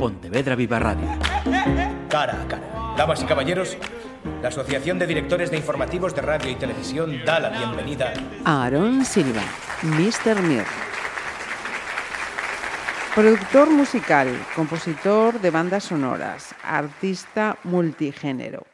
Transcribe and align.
Pontevedra 0.00 0.56
Viva 0.56 0.78
Radio. 0.78 1.06
Cara 2.08 2.40
a 2.40 2.48
cara. 2.48 2.94
Damas 2.96 3.22
y 3.22 3.26
caballeros, 3.26 3.76
la 4.40 4.48
Asociación 4.48 4.98
de 4.98 5.06
Directores 5.06 5.50
de 5.50 5.58
Informativos 5.58 6.14
de 6.14 6.22
Radio 6.22 6.50
y 6.50 6.54
Televisión 6.54 7.22
da 7.26 7.38
la 7.38 7.50
bienvenida 7.50 8.14
a 8.46 8.64
Aaron 8.64 9.04
Silva, 9.04 9.42
Mr. 9.82 10.40
Mir. 10.40 10.64
Productor 13.14 13.68
musical, 13.68 14.28
compositor 14.56 15.38
de 15.38 15.50
bandas 15.50 15.84
sonoras, 15.84 16.54
artista 16.64 17.58
multigénero. 17.64 18.66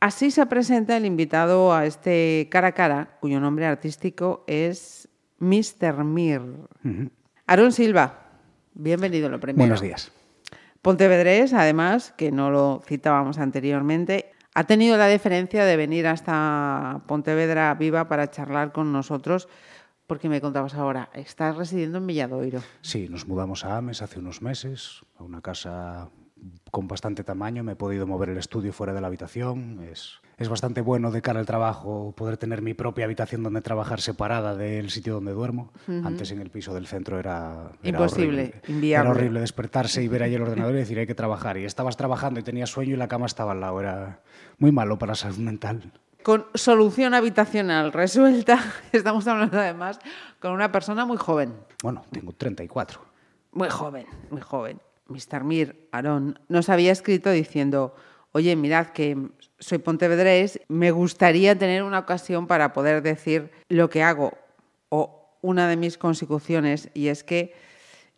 Así 0.00 0.30
se 0.30 0.44
presenta 0.44 0.98
el 0.98 1.06
invitado 1.06 1.72
a 1.72 1.86
este 1.86 2.46
cara 2.50 2.68
a 2.68 2.72
cara, 2.72 3.16
cuyo 3.20 3.40
nombre 3.40 3.64
artístico 3.64 4.44
es 4.46 5.08
Mr. 5.38 6.04
Mir. 6.04 6.42
Aaron 7.46 7.72
Silva, 7.72 8.32
bienvenido 8.74 9.30
lo 9.30 9.40
primero. 9.40 9.60
Buenos 9.60 9.80
días. 9.80 10.12
Pontevedrés, 10.82 11.52
además, 11.52 12.14
que 12.16 12.30
no 12.30 12.50
lo 12.50 12.82
citábamos 12.86 13.38
anteriormente, 13.38 14.32
ha 14.54 14.64
tenido 14.64 14.96
la 14.96 15.06
deferencia 15.06 15.64
de 15.64 15.76
venir 15.76 16.06
hasta 16.06 17.02
Pontevedra 17.06 17.74
Viva 17.74 18.08
para 18.08 18.30
charlar 18.30 18.72
con 18.72 18.92
nosotros, 18.92 19.48
porque 20.06 20.28
me 20.28 20.40
contabas 20.40 20.74
ahora, 20.74 21.10
estás 21.14 21.56
residiendo 21.56 21.98
en 21.98 22.06
Villadoiro. 22.06 22.60
Sí, 22.80 23.08
nos 23.08 23.28
mudamos 23.28 23.64
a 23.64 23.76
Ames 23.76 24.02
hace 24.02 24.18
unos 24.18 24.40
meses, 24.40 25.04
a 25.16 25.22
una 25.22 25.42
casa 25.42 26.08
con 26.70 26.88
bastante 26.88 27.24
tamaño, 27.24 27.64
me 27.64 27.72
he 27.72 27.76
podido 27.76 28.06
mover 28.06 28.30
el 28.30 28.38
estudio 28.38 28.72
fuera 28.72 28.92
de 28.92 29.00
la 29.00 29.06
habitación. 29.06 29.80
Es, 29.90 30.20
es 30.36 30.48
bastante 30.48 30.80
bueno 30.80 31.10
de 31.10 31.22
cara 31.22 31.40
al 31.40 31.46
trabajo 31.46 32.12
poder 32.16 32.36
tener 32.36 32.62
mi 32.62 32.74
propia 32.74 33.04
habitación 33.04 33.42
donde 33.42 33.60
trabajar 33.60 34.00
separada 34.00 34.54
del 34.54 34.90
sitio 34.90 35.14
donde 35.14 35.32
duermo. 35.32 35.72
Antes 35.86 36.30
en 36.30 36.40
el 36.40 36.50
piso 36.50 36.74
del 36.74 36.86
centro 36.86 37.18
era, 37.18 37.72
imposible, 37.82 38.42
horrible. 38.42 38.62
inviable. 38.68 39.08
Era 39.08 39.10
horrible 39.10 39.40
despertarse 39.40 40.02
y 40.02 40.08
ver 40.08 40.22
ahí 40.22 40.34
el 40.34 40.42
ordenador 40.48 40.74
y 40.74 40.78
decir 40.78 40.98
hay 40.98 41.06
que 41.06 41.14
trabajar. 41.14 41.56
Y 41.58 41.64
estabas 41.64 41.96
trabajando 41.96 42.40
y 42.40 42.42
tenías 42.42 42.70
sueño 42.70 42.94
y 42.94 42.96
la 42.96 43.08
cama 43.08 43.26
estaba 43.26 43.52
al 43.52 43.60
lado. 43.60 43.80
Era 43.80 44.20
muy 44.58 44.72
malo 44.72 44.98
para 44.98 45.12
la 45.12 45.16
salud 45.16 45.38
mental. 45.38 45.92
Con 46.22 46.46
solución 46.54 47.14
habitacional 47.14 47.92
resuelta, 47.92 48.58
estamos 48.92 49.26
hablando 49.26 49.58
además 49.58 49.98
con 50.40 50.52
una 50.52 50.70
persona 50.70 51.04
muy 51.04 51.16
joven. 51.16 51.54
Bueno, 51.82 52.04
tengo 52.10 52.32
34. 52.32 53.00
Muy 53.52 53.68
joven, 53.70 54.06
muy 54.30 54.40
joven. 54.40 54.80
Mr. 55.08 55.44
Mir, 55.44 55.88
Aarón, 55.92 56.38
nos 56.48 56.68
había 56.68 56.92
escrito 56.92 57.30
diciendo, 57.30 57.94
oye, 58.32 58.54
mirad 58.56 58.88
que 58.88 59.16
soy 59.58 59.78
pontevedrés, 59.78 60.60
me 60.68 60.90
gustaría 60.90 61.58
tener 61.58 61.82
una 61.82 62.00
ocasión 62.00 62.46
para 62.46 62.72
poder 62.72 63.02
decir 63.02 63.50
lo 63.68 63.88
que 63.90 64.02
hago 64.02 64.34
o 64.90 65.36
una 65.40 65.68
de 65.68 65.76
mis 65.76 65.98
consecuciones, 65.98 66.90
y 66.94 67.08
es 67.08 67.24
que 67.24 67.54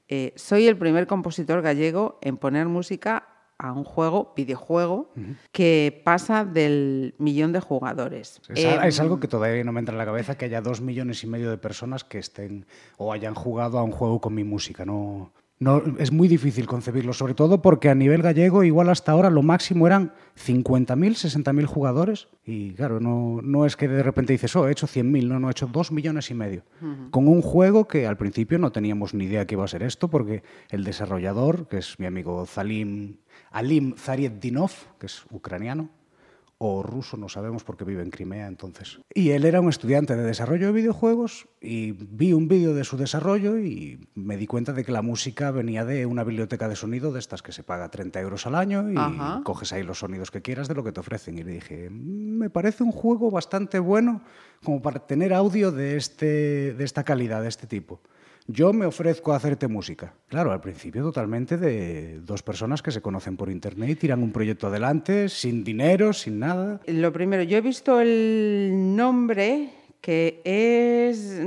eh, 0.09 0.33
soy 0.37 0.67
el 0.67 0.77
primer 0.77 1.07
compositor 1.07 1.63
gallego 1.63 2.19
en 2.23 2.37
poner 2.37 2.67
música 2.67 3.27
a 3.59 3.73
un 3.73 3.85
juego, 3.85 4.33
videojuego, 4.35 5.11
uh 5.15 5.21
-huh. 5.21 5.37
que 5.53 6.01
pasa 6.05 6.45
del 6.45 7.15
millón 7.19 7.53
de 7.53 7.61
jugadores. 7.61 8.41
Es, 8.49 8.65
eh, 8.65 8.79
es, 8.85 9.01
algo 9.01 9.21
que 9.21 9.29
todavía 9.29 9.63
no 9.65 9.73
me 9.73 9.81
entra 9.81 9.93
en 9.93 9.99
la 9.99 10.07
cabeza, 10.07 10.37
que 10.37 10.47
haya 10.47 10.63
dos 10.63 10.81
millones 10.81 11.23
y 11.25 11.27
medio 11.27 11.51
de 11.51 11.59
personas 11.59 12.03
que 12.03 12.19
estén 12.19 12.65
o 12.97 13.13
hayan 13.13 13.35
jugado 13.35 13.79
a 13.79 13.83
un 13.83 13.93
juego 13.93 14.21
con 14.21 14.35
mi 14.35 14.45
música. 14.45 14.87
No, 14.87 15.31
no, 15.63 15.83
es 15.99 16.11
muy 16.11 16.27
difícil 16.27 16.67
concebirlo, 16.67 17.13
sobre 17.13 17.35
todo 17.35 17.61
porque 17.61 17.91
a 17.91 17.95
nivel 17.95 18.23
gallego, 18.23 18.65
igual 18.65 18.89
hasta 18.89 19.13
ahora 19.13 19.29
lo 19.29 19.43
máximo 19.43 19.87
eran 19.87 20.15
50.000, 20.43 20.97
60.000 20.97 21.67
jugadores. 21.67 22.29
Y 22.47 22.73
claro, 22.73 22.99
no, 22.99 23.41
no 23.43 23.67
es 23.67 23.77
que 23.77 23.87
de 23.87 24.03
repente 24.03 24.33
dices, 24.33 24.57
oh, 24.57 24.67
he 24.67 24.73
hecho 24.73 24.87
100.000, 24.87 25.29
no, 25.29 25.39
no, 25.39 25.49
he 25.49 25.51
hecho 25.51 25.67
2 25.67 25.93
millones 25.93 26.31
y 26.31 26.35
medio. 26.35 26.63
Uh 26.81 26.87
-huh. 26.87 27.11
Con 27.11 27.29
un 27.29 27.43
juego 27.43 27.87
que 27.87 28.07
al 28.07 28.17
principio 28.17 28.59
no 28.59 28.73
teníamos 28.73 29.13
ni 29.13 29.25
idea 29.25 29.47
que 29.47 29.55
iba 29.55 29.65
a 29.65 29.69
ser 29.69 29.83
esto, 29.83 30.09
porque 30.09 30.43
el 30.71 30.83
desarrollador, 30.83 31.69
que 31.69 31.77
es 31.77 31.99
mi 31.99 32.07
amigo 32.07 32.47
Zalim, 32.47 33.19
Alim 33.51 33.95
Zarietdinov, 33.97 34.73
que 34.99 35.07
es 35.07 35.27
ucraniano, 35.31 35.91
o 36.63 36.83
ruso, 36.83 37.17
no 37.17 37.31
sabemos 37.31 37.65
porque 37.65 37.87
vive 37.87 38.03
en 38.03 38.11
Crimea 38.11 38.47
entonces. 38.47 39.01
Y 39.15 39.31
él 39.31 39.47
era 39.47 39.63
un 39.63 39.71
estudiante 39.71 40.15
de 40.15 40.23
desarrollo 40.23 40.67
de 40.67 40.73
videojuegos 40.75 41.49
y 41.59 41.93
vi 41.93 42.35
un 42.35 42.49
vídeo 42.49 42.75
de 42.75 42.85
su 42.85 42.99
desarrollo 42.99 43.59
y 43.59 44.07
me 44.15 44.37
di 44.37 44.47
cuenta 44.47 44.75
de 44.75 44.85
que 44.85 44.93
la 44.93 45.01
música 45.01 45.51
venía 45.53 45.87
de 45.87 46.05
una 46.05 46.23
biblioteca 46.23 46.69
de 46.69 46.77
sonido 46.77 47.13
de 47.13 47.19
estas 47.19 47.41
que 47.41 47.53
se 47.53 47.63
paga 47.63 47.91
30 47.91 48.21
euros 48.21 48.47
al 48.47 48.55
año 48.57 48.93
y 48.93 48.95
Ajá. 48.99 49.41
coges 49.43 49.73
ahí 49.73 49.83
los 49.83 50.01
sonidos 50.01 50.31
que 50.31 50.43
quieras 50.43 50.69
de 50.69 50.75
lo 50.75 50.85
que 50.85 50.93
te 50.93 51.01
ofrecen. 51.01 51.39
Y 51.39 51.45
le 51.45 51.53
dije, 51.53 51.89
me 51.89 52.51
parece 52.51 52.83
un 52.83 52.93
juego 52.93 53.31
bastante 53.31 53.79
bueno 53.79 54.21
como 54.63 54.83
para 54.83 55.07
tener 55.07 55.33
audio 55.33 55.73
de, 55.73 55.97
este, 55.97 56.75
de 56.75 56.85
esta 56.85 57.05
calidad, 57.05 57.41
de 57.41 57.49
este 57.49 57.67
tipo 57.67 58.03
yo 58.47 58.73
me 58.73 58.87
ofrezco 58.87 59.33
a 59.33 59.37
hacerte 59.37 59.69
música. 59.69 60.15
Claro, 60.29 60.53
al 60.53 60.61
principio 60.61 61.03
totalmente 61.03 61.57
de 61.57 62.21
dos 62.21 62.43
personas 62.43 62.83
que 62.83 62.91
se 62.91 63.01
conocen 63.01 63.37
por 63.37 63.51
internet 63.51 63.91
y 63.91 63.97
tiran 63.97 64.23
un 64.23 64.33
proyecto 64.33 64.67
adelante 64.67 65.29
sin 65.29 65.65
dinero, 65.65 66.13
sin 66.13 66.39
nada. 66.39 66.81
Lo 66.87 67.13
primero, 67.13 67.43
yo 67.43 67.59
he 67.59 67.61
visto 67.61 68.01
el 68.01 68.73
nombre 68.97 69.71
que 70.01 70.41
es... 70.45 71.41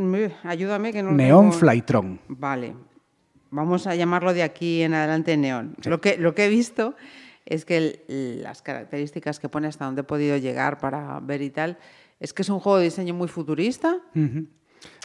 Ayúdame 0.43 0.93
que 0.93 1.03
no... 1.03 1.11
Neon 1.11 1.49
tengo... 1.49 1.59
Flytron. 1.59 2.19
Vale. 2.27 2.73
Vamos 3.51 3.87
a 3.87 3.95
llamarlo 3.95 4.33
de 4.33 4.43
aquí 4.43 4.81
en 4.81 4.93
adelante 4.93 5.37
Neon. 5.37 5.75
Sí. 5.81 5.89
Lo, 5.89 6.01
que, 6.01 6.17
lo 6.17 6.33
que 6.33 6.45
he 6.45 6.49
visto 6.49 6.95
es 7.45 7.65
que 7.65 7.77
el, 8.07 8.43
las 8.43 8.61
características 8.61 9.39
que 9.39 9.49
pone 9.49 9.67
hasta 9.67 9.85
donde 9.85 10.01
he 10.01 10.05
podido 10.05 10.37
llegar 10.37 10.79
para 10.79 11.19
ver 11.19 11.41
y 11.41 11.49
tal, 11.49 11.77
es 12.19 12.33
que 12.33 12.41
es 12.43 12.49
un 12.49 12.59
juego 12.59 12.77
de 12.77 12.85
diseño 12.85 13.13
muy 13.13 13.27
futurista. 13.27 13.99
Uh 14.15 14.19
-huh. 14.19 14.47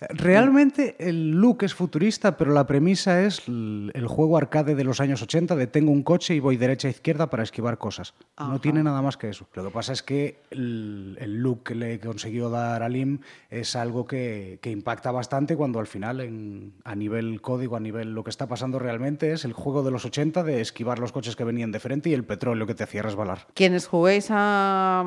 Realmente 0.00 0.94
el 1.00 1.32
look 1.32 1.64
es 1.64 1.74
futurista, 1.74 2.36
pero 2.36 2.52
la 2.52 2.66
premisa 2.66 3.24
es 3.24 3.42
el 3.48 4.06
juego 4.06 4.36
arcade 4.36 4.76
de 4.76 4.84
los 4.84 5.00
años 5.00 5.22
80 5.22 5.56
de 5.56 5.66
tengo 5.66 5.90
un 5.90 6.04
coche 6.04 6.34
y 6.34 6.40
voy 6.40 6.56
derecha 6.56 6.86
a 6.86 6.92
izquierda 6.92 7.28
para 7.30 7.42
esquivar 7.42 7.78
cosas. 7.78 8.14
Ajá. 8.36 8.52
No 8.52 8.60
tiene 8.60 8.82
nada 8.84 9.02
más 9.02 9.16
que 9.16 9.28
eso. 9.28 9.48
Lo 9.54 9.64
que 9.64 9.70
pasa 9.70 9.92
es 9.92 10.04
que 10.04 10.38
el, 10.50 11.16
look 11.42 11.64
que 11.64 11.74
le 11.74 11.98
consiguió 11.98 12.48
dar 12.48 12.82
a 12.82 12.88
Lim 12.88 13.18
es 13.50 13.74
algo 13.74 14.06
que, 14.06 14.60
que 14.62 14.70
impacta 14.70 15.10
bastante 15.10 15.56
cuando 15.56 15.80
al 15.80 15.88
final 15.88 16.20
en, 16.20 16.74
a 16.84 16.94
nivel 16.94 17.40
código, 17.40 17.74
a 17.74 17.80
nivel 17.80 18.14
lo 18.14 18.22
que 18.22 18.30
está 18.30 18.46
pasando 18.46 18.78
realmente 18.78 19.32
es 19.32 19.44
el 19.44 19.52
juego 19.52 19.82
de 19.82 19.90
los 19.90 20.04
80 20.04 20.44
de 20.44 20.60
esquivar 20.60 21.00
los 21.00 21.10
coches 21.10 21.34
que 21.34 21.44
venían 21.44 21.72
de 21.72 21.80
frente 21.80 22.10
y 22.10 22.14
el 22.14 22.24
petróleo 22.24 22.66
que 22.66 22.74
te 22.74 22.84
hacía 22.84 23.02
resbalar. 23.02 23.48
Quienes 23.54 23.88
juguéis 23.88 24.28
a 24.30 25.04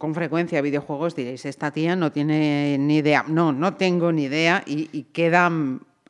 con 0.00 0.14
frecuencia 0.14 0.62
videojuegos 0.62 1.14
diréis, 1.14 1.44
esta 1.44 1.72
tía 1.72 1.94
no 1.94 2.10
tiene 2.10 2.78
ni 2.78 2.96
idea. 2.96 3.22
No, 3.28 3.52
no 3.52 3.74
tengo 3.80 4.12
ni 4.12 4.24
idea 4.24 4.62
y, 4.66 4.90
y 4.92 5.04
queda 5.04 5.50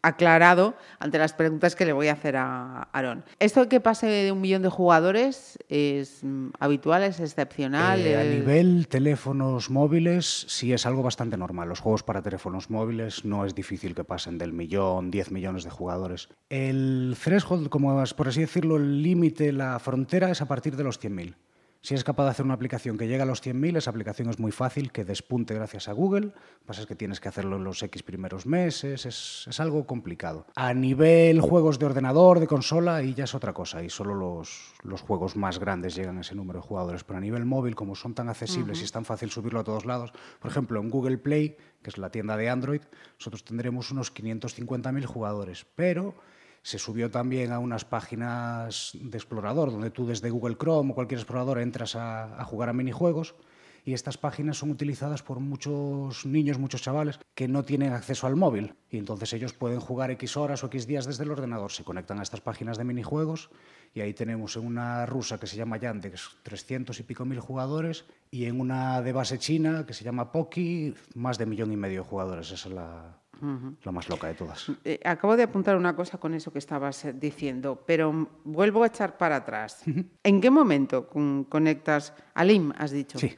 aclarado 0.03 0.75
ante 0.99 1.19
las 1.19 1.33
preguntas 1.33 1.77
que 1.77 1.85
le 1.85 1.93
voy 1.93 2.09
a 2.09 2.15
hacer 2.15 2.37
a 2.37 2.89
Aaron. 2.93 3.25
¿Esto 3.39 3.61
de 3.61 3.69
que 3.69 3.79
pase 3.79 4.09
de 4.09 4.33
un 4.33 4.41
millón 4.41 4.63
de 4.63 4.69
jugadores 4.69 5.57
es 5.69 6.23
habitual, 6.59 7.05
es 7.05 7.21
excepcional? 7.21 8.01
Eh, 8.01 8.17
a 8.17 8.25
nivel 8.25 8.89
teléfonos 8.89 9.71
móviles 9.71 10.47
sí 10.49 10.73
es 10.73 10.85
algo 10.85 11.05
bastante 11.05 11.37
normal. 11.37 11.69
Los 11.69 11.79
juegos 11.79 12.03
para 12.03 12.23
teléfonos 12.23 12.71
móviles 12.71 13.25
no 13.25 13.45
es 13.45 13.55
difícil 13.55 13.95
que 13.95 14.03
pasen 14.03 14.37
del 14.37 14.53
millón, 14.53 15.13
10 15.13 15.31
millones 15.31 15.63
de 15.63 15.71
jugadores. 15.71 16.29
El 16.49 17.17
threshold, 17.23 17.69
como 17.69 18.03
es 18.03 18.15
por 18.15 18.27
así 18.27 18.41
decirlo, 18.41 18.79
el 18.79 19.03
límite, 19.03 19.53
la 19.53 19.79
frontera 19.79 20.33
es 20.33 20.41
a 20.41 20.49
partir 20.49 20.75
de 20.75 20.83
los 20.83 21.01
100.000. 21.01 21.35
Si 21.83 21.95
eres 21.95 22.05
capaz 22.05 22.25
de 22.25 22.31
hacer 22.31 22.45
una 22.45 22.53
aplicación 22.53 22.99
que 22.99 23.09
llega 23.09 23.23
a 23.23 23.27
los 23.27 23.43
100.000, 23.43 23.79
esa 23.79 23.89
aplicación 23.89 24.29
es 24.29 24.39
muy 24.39 24.53
fácil 24.53 24.93
que 24.93 25.03
despunte 25.03 25.55
gracias 25.55 25.89
a 25.89 25.93
Google. 25.93 26.27
Lo 26.27 26.33
que 26.33 26.67
pasa 26.67 26.83
es 26.83 26.87
que 26.87 26.95
tienes 26.95 27.21
que 27.21 27.29
hacerlo 27.31 27.57
en 27.57 27.65
los 27.65 27.83
X 27.83 28.03
primeros 28.03 28.45
meses, 28.45 29.07
es, 29.07 29.47
es, 29.49 29.61
algo 29.61 29.87
complicado. 29.87 30.47
A 30.57 30.75
nivel 30.75 31.41
juegos 31.41 31.79
de 31.79 31.87
ordenador, 31.87 32.39
de 32.39 32.47
consola, 32.47 32.97
ahí 32.97 33.15
ya 33.15 33.25
es 33.25 33.35
otra 33.35 33.55
cosa. 33.55 33.83
Y 33.83 33.89
solo 33.89 34.15
los, 34.15 34.75
los 34.83 35.01
juegos 35.01 35.37
más 35.37 35.59
grandes 35.59 35.95
llegan 35.95 36.19
a 36.19 36.21
ese 36.21 36.35
número 36.35 36.61
de 36.61 36.67
jugadores. 36.67 37.03
Pero 37.03 37.17
a 37.17 37.23
nivel 37.23 37.47
móvil, 37.47 37.75
como 37.75 37.95
son 37.95 38.13
tan 38.13 38.29
accesibles 38.29 38.77
uh 38.77 38.81
-huh. 38.81 38.83
y 38.83 38.85
es 38.85 38.93
tan 38.93 39.07
fácil 39.07 39.31
subirlo 39.31 39.61
a 39.61 39.65
todos 39.65 39.87
lados, 39.87 40.13
por 40.39 40.51
ejemplo, 40.51 40.81
en 40.81 40.91
Google 40.91 41.17
Play, 41.17 41.57
que 41.83 41.89
es 41.89 41.97
la 41.97 42.11
tienda 42.11 42.37
de 42.37 42.51
Android, 42.51 42.83
nosotros 43.19 43.43
tendremos 43.43 43.91
unos 43.91 44.13
550.000 44.15 45.07
jugadores. 45.07 45.65
Pero 45.77 46.15
se 46.63 46.79
subió 46.79 47.11
también 47.11 47.53
a 47.53 47.59
unas 47.59 47.85
páginas 47.85 48.93
de 48.95 49.17
explorador, 49.17 49.71
donde 49.71 49.91
tú 49.91 50.07
desde 50.07 50.31
Google 50.31 50.57
Chrome 50.57 50.93
o 50.93 50.95
cualquier 50.95 51.21
explorador 51.21 51.59
entras 51.59 51.97
a, 51.97 52.45
jugar 52.45 52.69
a 52.69 52.73
minijuegos. 52.73 53.35
Y 53.83 53.95
estas 53.95 54.19
páginas 54.19 54.59
son 54.59 54.71
utilizadas 54.71 55.23
por 55.23 55.41
muchos 55.41 56.27
niños, 56.27 56.59
muchos 56.59 56.83
chavales 56.83 57.19
que 57.35 57.49
no 57.49 57.65
tienen 57.65 57.95
acceso 57.95 58.27
al 58.27 58.37
móvil. 58.37 58.75
Y 58.91 58.99
entonces 58.99 59.33
ellos 59.33 59.55
pueden 59.55 59.81
jugar 59.81 60.11
X 60.11 60.37
horas 60.37 60.63
o 60.63 60.67
X 60.67 60.87
días 60.87 61.07
desde 61.07 61.25
el 61.25 61.31
ordenador. 61.31 61.73
Se 61.73 61.83
conectan 61.83 62.21
a 62.21 62.23
estas 62.23 62.43
páginas 62.43 62.77
de 62.77 62.85
minijuegos 62.85 63.49
y 63.95 64.03
ahí 64.03 64.13
tenemos 64.13 64.55
en 64.57 64.67
una 64.67 65.07
rusa 65.07 65.41
que 65.41 65.47
se 65.47 65.57
llama 65.57 65.79
Yandex 65.79 66.37
300 66.43 67.01
y 67.01 67.03
pico 67.05 67.25
mil 67.25 67.41
jugadores 67.41 68.05
y 68.31 68.45
en 68.45 68.61
una 68.61 69.01
de 69.01 69.13
base 69.13 69.39
china 69.39 69.87
que 69.87 69.95
se 69.95 70.05
llama 70.05 70.31
Poki 70.31 70.95
más 71.15 71.39
de 71.39 71.47
millón 71.47 71.73
y 71.73 71.77
medio 71.79 72.03
de 72.03 72.09
jugadores. 72.09 72.53
Esa 72.53 72.69
es 72.69 72.75
la, 72.75 73.20
Uh 73.43 73.47
-huh. 73.47 73.77
La 73.85 73.93
más 73.93 74.09
loca 74.09 74.27
de 74.27 74.35
todas. 74.35 74.71
Eh, 74.85 75.01
acabo 75.05 75.37
de 75.37 75.45
apuntar 75.45 75.77
una 75.77 75.95
cosa 75.97 76.19
con 76.19 76.35
eso 76.35 76.53
que 76.53 76.59
estabas 76.59 77.05
eh, 77.05 77.13
diciendo, 77.13 77.83
pero 77.87 78.29
vuelvo 78.45 78.83
a 78.83 78.87
echar 78.87 79.17
para 79.17 79.37
atrás. 79.37 79.83
Uh 79.87 79.91
-huh. 79.91 80.07
¿En 80.23 80.41
qué 80.41 80.51
momento 80.51 81.09
conectas 81.49 82.13
a 82.35 82.45
LIM, 82.45 82.73
has 82.79 82.91
dicho? 82.91 83.19
Sí. 83.19 83.37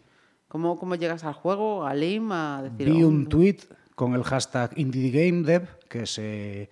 ¿Cómo, 0.48 0.76
¿Cómo, 0.76 0.96
llegas 0.96 1.24
al 1.24 1.32
juego, 1.32 1.86
a 1.86 1.94
LIM, 1.94 2.30
a 2.30 2.62
decir... 2.62 2.92
Vi 2.92 3.02
un 3.02 3.24
oh, 3.24 3.28
tweet 3.28 3.58
con 3.94 4.14
el 4.14 4.22
hashtag 4.22 4.76
IndieGameDev 4.76 5.78
que 5.88 6.04
se 6.04 6.68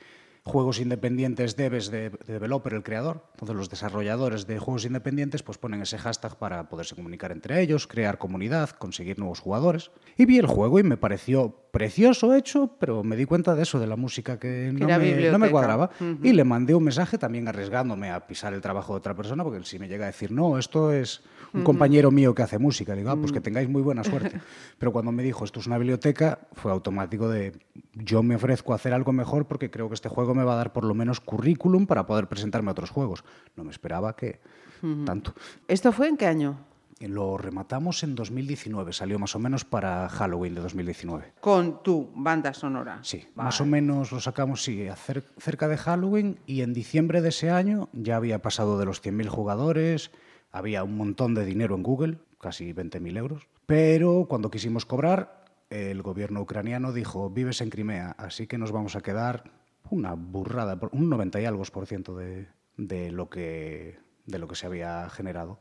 juegos 0.51 0.81
independientes 0.81 1.57
debes 1.57 1.91
de, 1.91 2.11
de 2.11 2.33
developer, 2.33 2.75
el 2.75 2.83
creador. 2.83 3.25
Entonces 3.33 3.57
los 3.57 3.71
desarrolladores 3.71 4.47
de 4.47 4.59
juegos 4.59 4.85
independientes 4.85 5.43
pues 5.43 5.59
ponen 5.59 5.83
ese 5.83 5.97
hashtag 5.97 6.37
para 6.37 6.69
poderse 6.69 6.95
comunicar 6.95 7.33
entre 7.33 7.61
ellos, 7.63 7.87
crear 7.87 8.19
comunidad, 8.19 8.71
conseguir 8.71 9.19
nuevos 9.19 9.41
jugadores. 9.41 9.91
Y 10.17 10.27
vi 10.27 10.39
el 10.39 10.47
juego 10.47 10.79
y 10.79 10.83
me 10.83 10.97
pareció 10.97 11.57
precioso 11.71 12.35
hecho, 12.35 12.77
pero 12.79 13.03
me 13.05 13.17
di 13.17 13.25
cuenta 13.25 13.55
de 13.55 13.63
eso, 13.63 13.79
de 13.79 13.87
la 13.87 13.97
música 13.97 14.39
que, 14.39 14.73
no, 14.73 14.87
me, 14.87 15.31
no 15.31 15.39
me 15.39 15.51
cuadraba. 15.51 15.91
Ujú. 16.01 16.19
Y 16.23 16.33
le 16.33 16.45
mandé 16.45 16.75
un 16.75 16.85
mensaje 16.85 17.17
también 17.17 17.49
arriesgándome 17.49 18.11
a 18.11 18.27
pisar 18.27 18.53
el 18.53 18.61
trabajo 18.61 18.93
de 18.93 18.99
otra 18.99 19.15
persona, 19.15 19.45
porque 19.45 19.65
si 19.65 19.79
me 19.79 19.89
llega 19.89 20.05
a 20.05 20.09
decir, 20.09 20.33
no, 20.33 20.59
esto 20.59 20.93
es 20.93 21.23
un 21.53 21.65
compañero 21.65 22.11
mío 22.11 22.35
que 22.35 22.43
hace 22.43 22.59
música, 22.59 22.95
digo, 22.95 23.11
ah, 23.11 23.17
pues 23.17 23.33
que 23.33 23.41
tengáis 23.41 23.69
muy 23.69 23.83
buena 23.83 24.05
suerte. 24.05 24.41
Pero 24.79 24.93
cuando 24.93 25.13
me 25.13 25.23
dijo, 25.23 25.45
esto 25.45 25.61
es 25.61 25.67
una 25.67 25.79
biblioteca, 25.79 26.41
fue 26.53 26.73
automático 26.73 27.29
de, 27.29 27.53
yo 27.95 28.23
me 28.23 28.37
ofrezco 28.37 28.73
a 28.73 28.77
hacer 28.77 28.93
algo 28.93 29.13
mejor 29.13 29.47
porque 29.47 29.71
creo 29.71 29.89
que 29.89 29.95
este 29.95 30.09
juego 30.09 30.35
me 30.35 30.45
va 30.45 30.55
a 30.55 30.57
dar 30.57 30.73
por 30.73 30.85
lo 30.85 30.95
menos 30.95 31.21
currículum 31.21 31.87
para 31.87 32.07
poder 32.07 32.29
presentarme 32.29 32.71
a 32.71 32.73
otros 32.73 32.91
juegos. 32.91 33.25
No 33.57 33.65
me 33.65 33.71
esperaba 33.71 34.17
que 34.17 34.41
tanto. 35.05 35.35
¿Esto 35.69 35.93
fue 35.93 36.09
en 36.09 36.17
qué 36.17 36.27
año? 36.27 36.59
Lo 37.01 37.39
rematamos 37.39 38.03
en 38.03 38.15
2019, 38.15 38.93
salió 38.93 39.19
más 39.19 39.35
o 39.35 39.39
menos 39.39 39.65
para 39.65 40.07
Halloween 40.11 40.55
de 40.55 40.61
2019. 40.61 41.33
Con 41.41 41.83
tu 41.83 42.11
banda 42.15 42.53
sonora. 42.53 42.99
Sí, 43.03 43.27
Vale. 43.35 43.47
más 43.47 43.61
o 43.61 43.67
menos 43.67 44.13
lo 44.13 44.21
sacamos 44.21 44.63
sí, 44.63 44.87
cerca 45.39 45.69
de 45.69 45.79
Halloween 45.79 46.39
y 46.45 46.61
en 46.61 46.75
diciembre 46.75 47.23
de 47.23 47.31
ese 47.31 47.51
año 47.51 47.89
ya 47.95 48.17
había 48.17 48.43
pasado 48.43 48.79
de 48.79 48.85
los 48.85 49.03
100.000 49.03 49.29
jugadores, 49.29 50.11
había 50.53 50.85
un 50.85 50.97
montón 50.97 51.35
de 51.35 51.45
dinero 51.45 51.75
en 51.75 51.83
Google, 51.83 52.19
casi 52.41 52.73
20.000 52.73 53.19
euros, 53.19 53.49
pero 53.67 54.27
cuando 54.29 54.51
quisimos 54.51 54.87
cobrar, 54.87 55.45
el 55.71 56.03
gobierno 56.03 56.41
ucraniano 56.41 56.93
dijo, 56.93 57.31
vives 57.31 57.61
en 57.61 57.71
Crimea, 57.71 58.15
así 58.19 58.47
que 58.47 58.59
nos 58.59 58.73
vamos 58.73 58.97
a 58.97 59.01
quedar 59.01 59.45
una 59.91 60.15
burrada, 60.15 60.79
un 60.93 61.09
90 61.09 61.41
y 61.41 61.45
algo 61.45 61.63
por 61.65 61.87
ciento 61.87 62.17
de, 62.17 62.49
de 62.77 63.13
lo, 63.13 63.31
que, 63.31 63.99
de 64.27 64.39
lo 64.39 64.49
que 64.49 64.57
se 64.57 64.67
había 64.67 65.09
generado. 65.11 65.59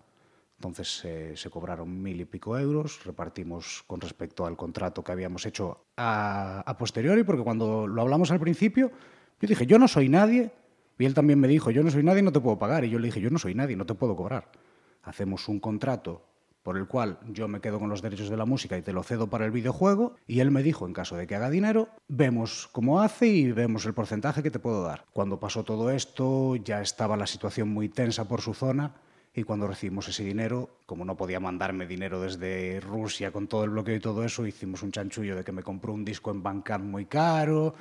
Entonces 0.58 1.06
eh, 1.06 1.34
se 1.36 1.50
cobraron 1.50 2.02
mil 2.02 2.20
y 2.20 2.26
pico 2.26 2.58
euros, 2.58 3.06
repartimos 3.06 3.84
con 3.88 4.02
respecto 4.02 4.46
al 4.46 4.58
contrato 4.58 5.04
que 5.04 5.12
habíamos 5.12 5.46
hecho 5.46 5.86
a, 5.96 6.62
a 6.66 6.78
posteriori, 6.78 7.24
porque 7.24 7.44
cuando 7.44 7.88
lo 7.88 8.02
hablamos 8.02 8.32
al 8.32 8.40
principio, 8.40 8.92
yo 9.40 9.48
dije, 9.48 9.66
yo 9.66 9.80
no 9.80 9.88
soy 9.88 10.10
nadie, 10.10 10.52
y 10.98 11.06
él 11.06 11.14
también 11.14 11.40
me 11.40 11.48
dijo, 11.48 11.72
yo 11.72 11.82
no 11.82 11.92
soy 11.92 12.04
nadie, 12.04 12.22
no 12.22 12.34
te 12.34 12.42
puedo 12.42 12.60
pagar, 12.60 12.84
y 12.84 12.90
yo 12.90 13.00
le 13.00 13.06
dije, 13.06 13.22
yo 13.22 13.30
no 13.30 13.40
soy 13.40 13.56
nadie, 13.56 13.78
no 13.78 13.86
te 13.86 13.94
puedo 13.94 14.18
cobrar. 14.18 14.52
Hacemos 15.10 15.50
un 15.50 15.60
contrato 15.60 16.22
por 16.62 16.78
el 16.78 16.86
cual 16.86 17.18
yo 17.32 17.48
me 17.48 17.62
quedo 17.62 17.80
con 17.80 17.90
los 17.90 18.04
derechos 18.04 18.30
de 18.30 18.38
la 18.38 18.46
música 18.46 18.78
y 18.78 18.84
te 18.84 18.94
lo 18.94 19.02
cedo 19.02 19.28
para 19.28 19.46
el 19.46 19.50
videojuego, 19.50 20.16
y 20.28 20.40
él 20.40 20.52
me 20.52 20.62
dijo, 20.62 20.86
en 20.86 20.94
caso 20.94 21.16
de 21.16 21.26
que 21.26 21.34
haga 21.34 21.50
dinero, 21.50 21.90
vemos 22.08 22.70
cómo 22.72 23.02
hace 23.02 23.26
y 23.26 23.52
vemos 23.52 23.88
el 23.88 23.96
porcentaje 23.96 24.44
que 24.44 24.52
te 24.52 24.60
puedo 24.60 24.84
dar. 24.84 25.06
Cuando 25.12 25.40
pasó 25.40 25.64
todo 25.64 25.90
esto, 25.90 26.58
ya 26.58 26.80
estaba 26.80 27.18
la 27.18 27.26
situación 27.26 27.70
muy 27.70 27.90
tensa 27.90 28.28
por 28.28 28.42
su 28.42 28.54
zona, 28.54 28.94
y 29.34 29.42
cuando 29.42 29.68
recibimos 29.68 30.08
ese 30.10 30.24
dinero, 30.24 30.70
como 30.86 31.06
no 31.06 31.18
podía 31.18 31.40
mandarme 31.40 31.88
dinero 31.88 32.22
desde 32.22 32.80
Rusia 32.82 33.32
con 33.32 33.48
todo 33.48 33.64
el 33.64 33.72
bloqueo 33.72 33.96
y 33.96 34.00
todo 34.00 34.24
eso, 34.24 34.46
hicimos 34.46 34.84
un 34.84 34.92
chanchullo 34.92 35.36
de 35.36 35.44
que 35.44 35.52
me 35.52 35.64
compró 35.64 35.94
un 35.94 36.06
disco 36.06 36.30
en 36.30 36.44
Bandcamp 36.44 36.86
muy 36.86 37.06
caro 37.06 37.74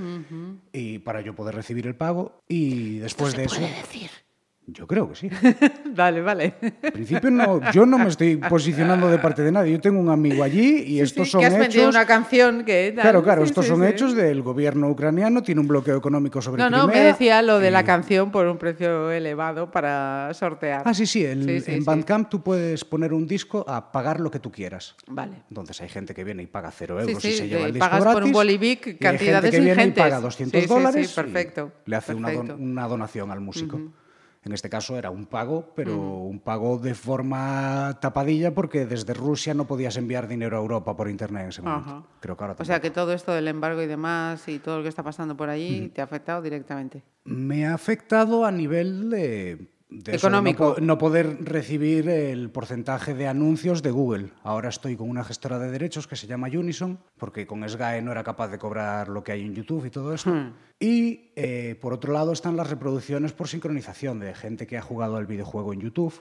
y 0.72 0.98
para 1.00 1.20
yo 1.20 1.34
poder 1.34 1.54
recibir 1.54 1.86
el 1.86 1.94
pago. 1.94 2.40
Y 2.48 2.98
después 3.00 3.36
de 3.36 3.44
eso... 3.44 3.60
decir? 3.60 4.10
Yo 4.70 4.86
creo 4.86 5.08
que 5.08 5.14
sí. 5.14 5.30
Vale, 5.96 6.20
vale. 6.20 6.54
En 6.60 6.92
principio 6.92 7.30
no, 7.30 7.60
yo 7.72 7.86
no 7.86 7.96
me 7.98 8.08
estoy 8.08 8.36
posicionando 8.36 9.08
de 9.08 9.18
parte 9.18 9.40
de 9.42 9.50
nadie. 9.50 9.72
Yo 9.72 9.80
tengo 9.80 9.98
un 9.98 10.10
amigo 10.10 10.44
allí 10.44 10.82
y 10.86 11.00
estos 11.00 11.26
Sí, 11.28 11.32
son 11.32 11.40
que 11.40 11.46
has 11.46 11.58
vendido 11.58 11.84
hechos. 11.84 11.94
una 11.94 12.06
canción 12.06 12.64
que... 12.64 12.92
tal. 12.94 13.02
Claro, 13.02 13.22
claro, 13.22 13.42
Sí, 13.42 13.48
estos 13.48 13.64
sí, 13.64 13.70
son 13.70 13.80
sí. 13.80 13.86
hechos 13.88 14.14
del 14.14 14.42
gobierno 14.42 14.88
ucraniano, 14.90 15.42
tiene 15.42 15.62
un 15.62 15.68
bloqueo 15.68 15.96
económico 15.96 16.42
sobre 16.42 16.62
No, 16.62 16.68
no, 16.68 16.86
me 16.86 16.92
Crimea 16.92 17.08
decía 17.12 17.40
lo 17.42 17.58
de 17.58 17.70
la 17.70 17.80
y- 17.80 17.84
canción 17.84 18.30
por 18.30 18.46
un 18.46 18.58
precio 18.58 19.10
elevado 19.10 19.70
para 19.70 20.32
sortear. 20.34 20.82
Ah, 20.84 20.92
sí, 20.92 21.06
sí, 21.06 21.24
el- 21.24 21.44
Sí, 21.44 21.60
sí, 21.60 21.72
en 21.72 21.80
sí. 21.80 21.86
Bandcamp 21.86 22.28
tú 22.28 22.42
puedes 22.42 22.84
poner 22.84 23.14
un 23.14 23.26
disco 23.26 23.64
a 23.66 23.90
pagar 23.90 24.20
lo 24.20 24.30
que 24.30 24.38
tú 24.38 24.52
quieras. 24.52 24.94
Vale. 25.08 25.42
Entonces 25.48 25.80
hay 25.80 25.88
gente 25.88 26.14
que 26.14 26.24
viene 26.24 26.42
y 26.42 26.46
paga 26.46 26.70
cero 26.70 26.98
Sí, 27.00 27.08
euros 27.08 27.22
sí, 27.22 27.28
y 27.30 27.32
se 27.32 27.48
lleva 27.48 27.62
de- 27.62 27.66
el 27.68 27.72
disco 27.72 27.88
pagas 27.88 28.04
por 28.04 28.08
un 28.08 28.14
gratis, 28.16 28.32
Bolivic 28.34 28.86
y 28.86 28.90
hay 28.90 28.96
cantidades 28.98 29.40
gente 29.44 29.50
que 29.50 29.56
viene 29.64 29.70
y 29.70 29.84
ingentes. 29.84 30.04
paga 30.04 30.20
200 30.20 30.52
Sí, 30.60 30.60
sí, 30.60 30.68
sí, 30.68 30.74
dólares 30.74 31.10
y 31.10 31.14
perfecto, 31.14 31.72
le 31.86 31.96
hace 31.96 32.14
una, 32.14 32.28
don- 32.32 32.46
perfecto. 32.48 32.62
una 32.62 32.86
donación 32.86 33.30
al 33.30 33.40
músico. 33.40 33.80
En 34.48 34.54
este 34.54 34.70
caso 34.70 34.96
era 34.96 35.10
un 35.10 35.26
pago, 35.26 35.74
pero 35.76 35.94
un 35.94 36.40
pago 36.40 36.78
de 36.78 36.94
forma 36.94 37.98
tapadilla 38.00 38.54
porque 38.54 38.86
desde 38.86 39.12
Rusia 39.12 39.52
no 39.52 39.66
podías 39.66 39.98
enviar 39.98 40.26
dinero 40.26 40.56
a 40.56 40.60
Europa 40.60 40.96
por 40.96 41.10
internet 41.10 41.42
en 41.42 41.48
ese 41.50 41.60
momento. 41.60 41.90
Ajá. 41.90 42.02
Creo 42.20 42.34
que 42.34 42.44
ahora 42.44 42.56
O 42.58 42.64
sea 42.64 42.80
que 42.80 42.90
todo 42.90 43.12
esto 43.12 43.32
del 43.32 43.46
embargo 43.46 43.82
y 43.82 43.86
demás 43.86 44.48
y 44.48 44.58
todo 44.58 44.78
lo 44.78 44.82
que 44.82 44.88
está 44.88 45.02
pasando 45.02 45.36
por 45.36 45.50
allí 45.50 45.90
te 45.90 46.00
ha 46.00 46.04
afectado 46.04 46.40
directamente. 46.40 47.02
Me 47.24 47.66
ha 47.66 47.74
afectado 47.74 48.46
a 48.46 48.50
nivel 48.50 49.10
de, 49.10 49.68
de 49.90 50.16
eso, 50.16 50.26
Económico. 50.26 50.68
no, 50.68 50.74
po- 50.74 50.80
no 50.82 50.98
poder 50.98 51.38
recibir 51.44 52.08
el 52.10 52.50
porcentaje 52.50 53.14
de 53.14 53.26
anuncios 53.26 53.82
de 53.82 53.90
Google. 53.90 54.28
Ahora 54.42 54.68
estoy 54.68 54.96
con 54.96 55.08
una 55.08 55.24
gestora 55.24 55.58
de 55.58 55.70
derechos 55.70 56.06
que 56.06 56.16
se 56.16 56.26
llama 56.26 56.48
Unison, 56.48 56.98
porque 57.16 57.46
con 57.46 57.66
SGAE 57.66 58.02
no 58.02 58.12
era 58.12 58.22
capaz 58.22 58.48
de 58.48 58.58
cobrar 58.58 59.08
lo 59.08 59.24
que 59.24 59.32
hay 59.32 59.42
en 59.42 59.54
YouTube 59.54 59.86
y 59.86 59.90
todo 59.90 60.12
eso. 60.12 60.52
Y 60.78 61.32
eh, 61.36 61.76
por 61.80 61.92
otro 61.94 62.12
lado 62.12 62.32
están 62.32 62.56
las 62.56 62.68
reproducciones 62.68 63.32
por 63.32 63.48
sincronización 63.48 64.20
de 64.20 64.34
gente 64.34 64.66
que 64.66 64.76
ha 64.76 64.82
jugado 64.82 65.16
al 65.16 65.26
videojuego 65.26 65.72
en 65.72 65.80
YouTube 65.80 66.14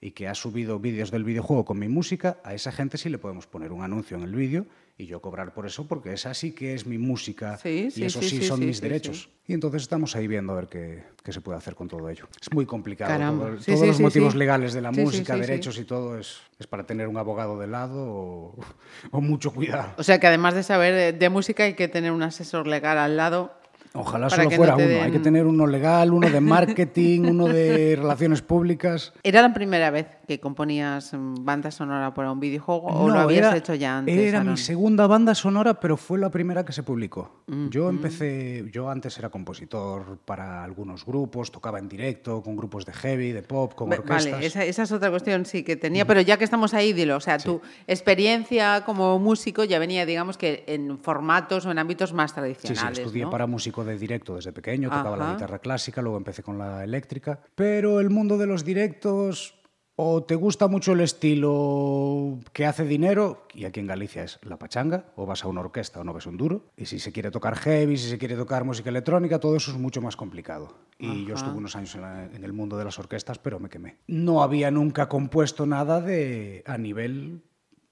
y 0.00 0.10
que 0.12 0.28
ha 0.28 0.34
subido 0.34 0.78
vídeos 0.78 1.10
del 1.10 1.24
videojuego 1.24 1.64
con 1.64 1.78
mi 1.78 1.88
música, 1.88 2.38
a 2.44 2.54
esa 2.54 2.70
gente 2.72 2.98
sí 2.98 3.08
le 3.08 3.18
podemos 3.18 3.46
poner 3.48 3.72
un 3.72 3.82
anuncio 3.82 4.16
en 4.16 4.22
el 4.22 4.34
vídeo 4.34 4.66
y 5.00 5.06
yo 5.06 5.20
cobrar 5.22 5.54
por 5.54 5.64
eso 5.64 5.86
porque 5.86 6.12
esa 6.12 6.34
sí 6.34 6.50
que 6.52 6.74
es 6.74 6.84
mi 6.84 6.98
música 6.98 7.56
Sí, 7.56 7.88
y 7.94 8.04
eso 8.04 8.20
sí, 8.20 8.42
son 8.42 8.58
mis 8.66 8.80
derechos. 8.80 9.28
Y 9.46 9.54
entonces 9.54 9.82
estamos 9.82 10.16
ahí 10.16 10.26
viendo 10.26 10.52
a 10.52 10.56
ver 10.56 10.66
qué, 10.66 11.04
qué 11.22 11.32
se 11.32 11.40
puede 11.40 11.56
hacer 11.56 11.76
con 11.76 11.86
todo 11.86 12.08
ello. 12.10 12.26
Es 12.42 12.52
muy 12.52 12.66
complicado. 12.66 13.16
Todo- 13.16 13.56
todos 13.64 13.86
los 13.86 14.00
motivos 14.00 14.34
legales 14.34 14.72
de 14.74 14.80
la 14.82 14.90
música, 14.90 15.36
derechos 15.36 15.78
y 15.78 15.84
todo 15.84 16.18
es, 16.18 16.38
es 16.58 16.66
para 16.66 16.84
tener 16.84 17.06
un 17.06 17.16
abogado 17.16 17.58
de 17.60 17.68
lado 17.68 17.94
o, 18.06 18.56
o 19.12 19.20
mucho 19.20 19.52
cuidado. 19.52 19.92
O 19.98 20.02
sea 20.02 20.18
que 20.18 20.26
además 20.26 20.54
de 20.54 20.64
saber 20.64 20.94
de, 20.94 21.12
de 21.12 21.28
música 21.30 21.62
hay 21.62 21.74
que 21.74 21.86
tener 21.86 22.10
un 22.10 22.24
asesor 22.24 22.66
legal 22.66 22.98
al 22.98 23.16
lado. 23.16 23.54
Ojalá 23.94 24.28
solo 24.28 24.42
no 24.44 24.50
fuera 24.50 24.74
uno. 24.76 24.84
den- 24.84 25.02
Hay 25.04 25.12
que 25.12 25.18
tener 25.20 25.46
uno 25.46 25.66
legal, 25.66 26.12
uno 26.12 26.28
de 26.28 26.40
marketing, 26.40 27.20
uno 27.22 27.46
de 27.46 27.94
relaciones 27.96 28.42
públicas. 28.42 29.12
¿Era 29.22 29.42
la 29.42 29.54
primera 29.54 29.90
vez 29.90 30.06
que 30.28 30.38
componías 30.38 31.14
mm, 31.14 31.42
banda 31.42 31.70
sonora 31.70 32.12
para 32.12 32.30
un 32.30 32.38
videojuego 32.38 32.86
o 32.86 33.08
lo 33.08 33.18
habías 33.18 33.46
era- 33.46 33.56
hecho 33.56 33.74
ya 33.74 33.96
antes? 33.98 34.14
Era 34.16 34.40
Aaron? 34.40 34.52
mi 34.52 34.58
segunda 34.58 35.06
banda 35.06 35.34
sonora, 35.34 35.80
pero 35.80 35.96
fue 35.96 36.18
la 36.18 36.30
primera 36.30 36.64
que 36.66 36.72
se 36.74 36.82
publicó. 36.82 37.42
Mm, 37.46 37.68
Yo 37.70 37.88
empecé, 37.88 38.66
yo 38.70 38.90
antes 38.90 39.18
era 39.18 39.30
compositor 39.30 40.18
para 40.24 40.62
algunos 40.62 41.06
grupos, 41.06 41.50
tocaba 41.50 41.78
en 41.78 41.88
directo 41.88 42.42
con 42.42 42.56
grupos 42.56 42.84
de 42.84 42.92
heavy, 42.92 43.32
de 43.32 43.42
pop, 43.42 43.72
con 43.74 43.90
orquestas. 43.90 44.32
Vale, 44.32 44.46
esa, 44.46 44.64
esa 44.64 44.82
es 44.82 44.92
otra 44.92 45.08
cuestión, 45.10 45.46
sí, 45.46 45.62
que 45.62 45.76
tenía, 45.76 46.06
pero 46.06 46.20
ya 46.20 46.36
que 46.36 46.44
estamos 46.44 46.74
ahí, 46.74 46.92
dilo, 46.92 47.16
o 47.16 47.20
sea, 47.20 47.38
tu 47.38 47.60
experiencia 47.86 48.84
como 48.84 49.18
músico 49.18 49.64
ya 49.64 49.78
venía, 49.78 50.04
digamos 50.04 50.36
que 50.36 50.64
en 50.66 50.98
formatos 50.98 51.64
o 51.64 51.70
en 51.70 51.78
ámbitos 51.78 52.12
más 52.12 52.30
Sí, 52.30 52.34
tradicionales. 52.34 52.98
sí, 52.98 53.02
estudié 53.04 53.24
¿no? 53.24 53.30
para 53.30 53.46
músico 53.46 53.82
de 53.84 53.96
directo 53.98 54.34
desde 54.36 54.52
pequeño, 54.52 54.90
tocaba 54.90 55.16
la 55.16 55.32
guitarra 55.32 55.58
clásica, 55.58 56.02
luego 56.02 56.18
empecé 56.18 56.42
con 56.42 56.58
la 56.58 56.84
eléctrica. 56.84 57.38
Pero 57.54 58.00
el 58.00 58.10
mundo 58.10 58.36
de 58.36 58.46
los 58.46 58.64
directos, 58.64 59.54
o 60.00 60.22
te 60.22 60.36
gusta 60.36 60.68
mucho 60.68 60.92
el 60.92 61.00
estilo 61.00 62.38
que 62.52 62.66
hace 62.66 62.84
dinero, 62.84 63.42
y 63.52 63.64
aquí 63.64 63.80
en 63.80 63.88
Galicia 63.88 64.22
es 64.22 64.38
la 64.44 64.56
pachanga, 64.56 65.06
o 65.16 65.26
vas 65.26 65.42
a 65.42 65.48
una 65.48 65.60
orquesta 65.60 66.00
o 66.00 66.04
no 66.04 66.12
ves 66.14 66.26
un 66.26 66.36
duro. 66.36 66.62
Y 66.76 66.86
si 66.86 67.00
se 67.00 67.10
quiere 67.10 67.32
tocar 67.32 67.56
heavy, 67.56 67.96
si 67.96 68.08
se 68.08 68.16
quiere 68.18 68.36
tocar 68.36 68.64
música 68.64 68.90
electrónica, 68.90 69.40
todo 69.40 69.56
eso 69.56 69.72
es 69.72 69.76
mucho 69.76 70.00
más 70.00 70.14
complicado. 70.14 70.72
Y 71.00 71.24
yo 71.24 71.34
estuve 71.34 71.56
unos 71.56 71.74
años 71.76 71.94
en, 71.96 72.00
la- 72.02 72.24
en 72.26 72.44
el 72.44 72.52
mundo 72.52 72.76
de 72.78 72.84
las 72.84 72.98
orquestas, 72.98 73.38
pero 73.38 73.58
me 73.58 73.68
quemé. 73.68 73.96
No 74.06 74.42
había 74.42 74.70
nunca 74.70 75.08
compuesto 75.08 75.66
nada 75.66 76.00
de 76.00 76.62
a 76.66 76.78
nivel 76.78 77.42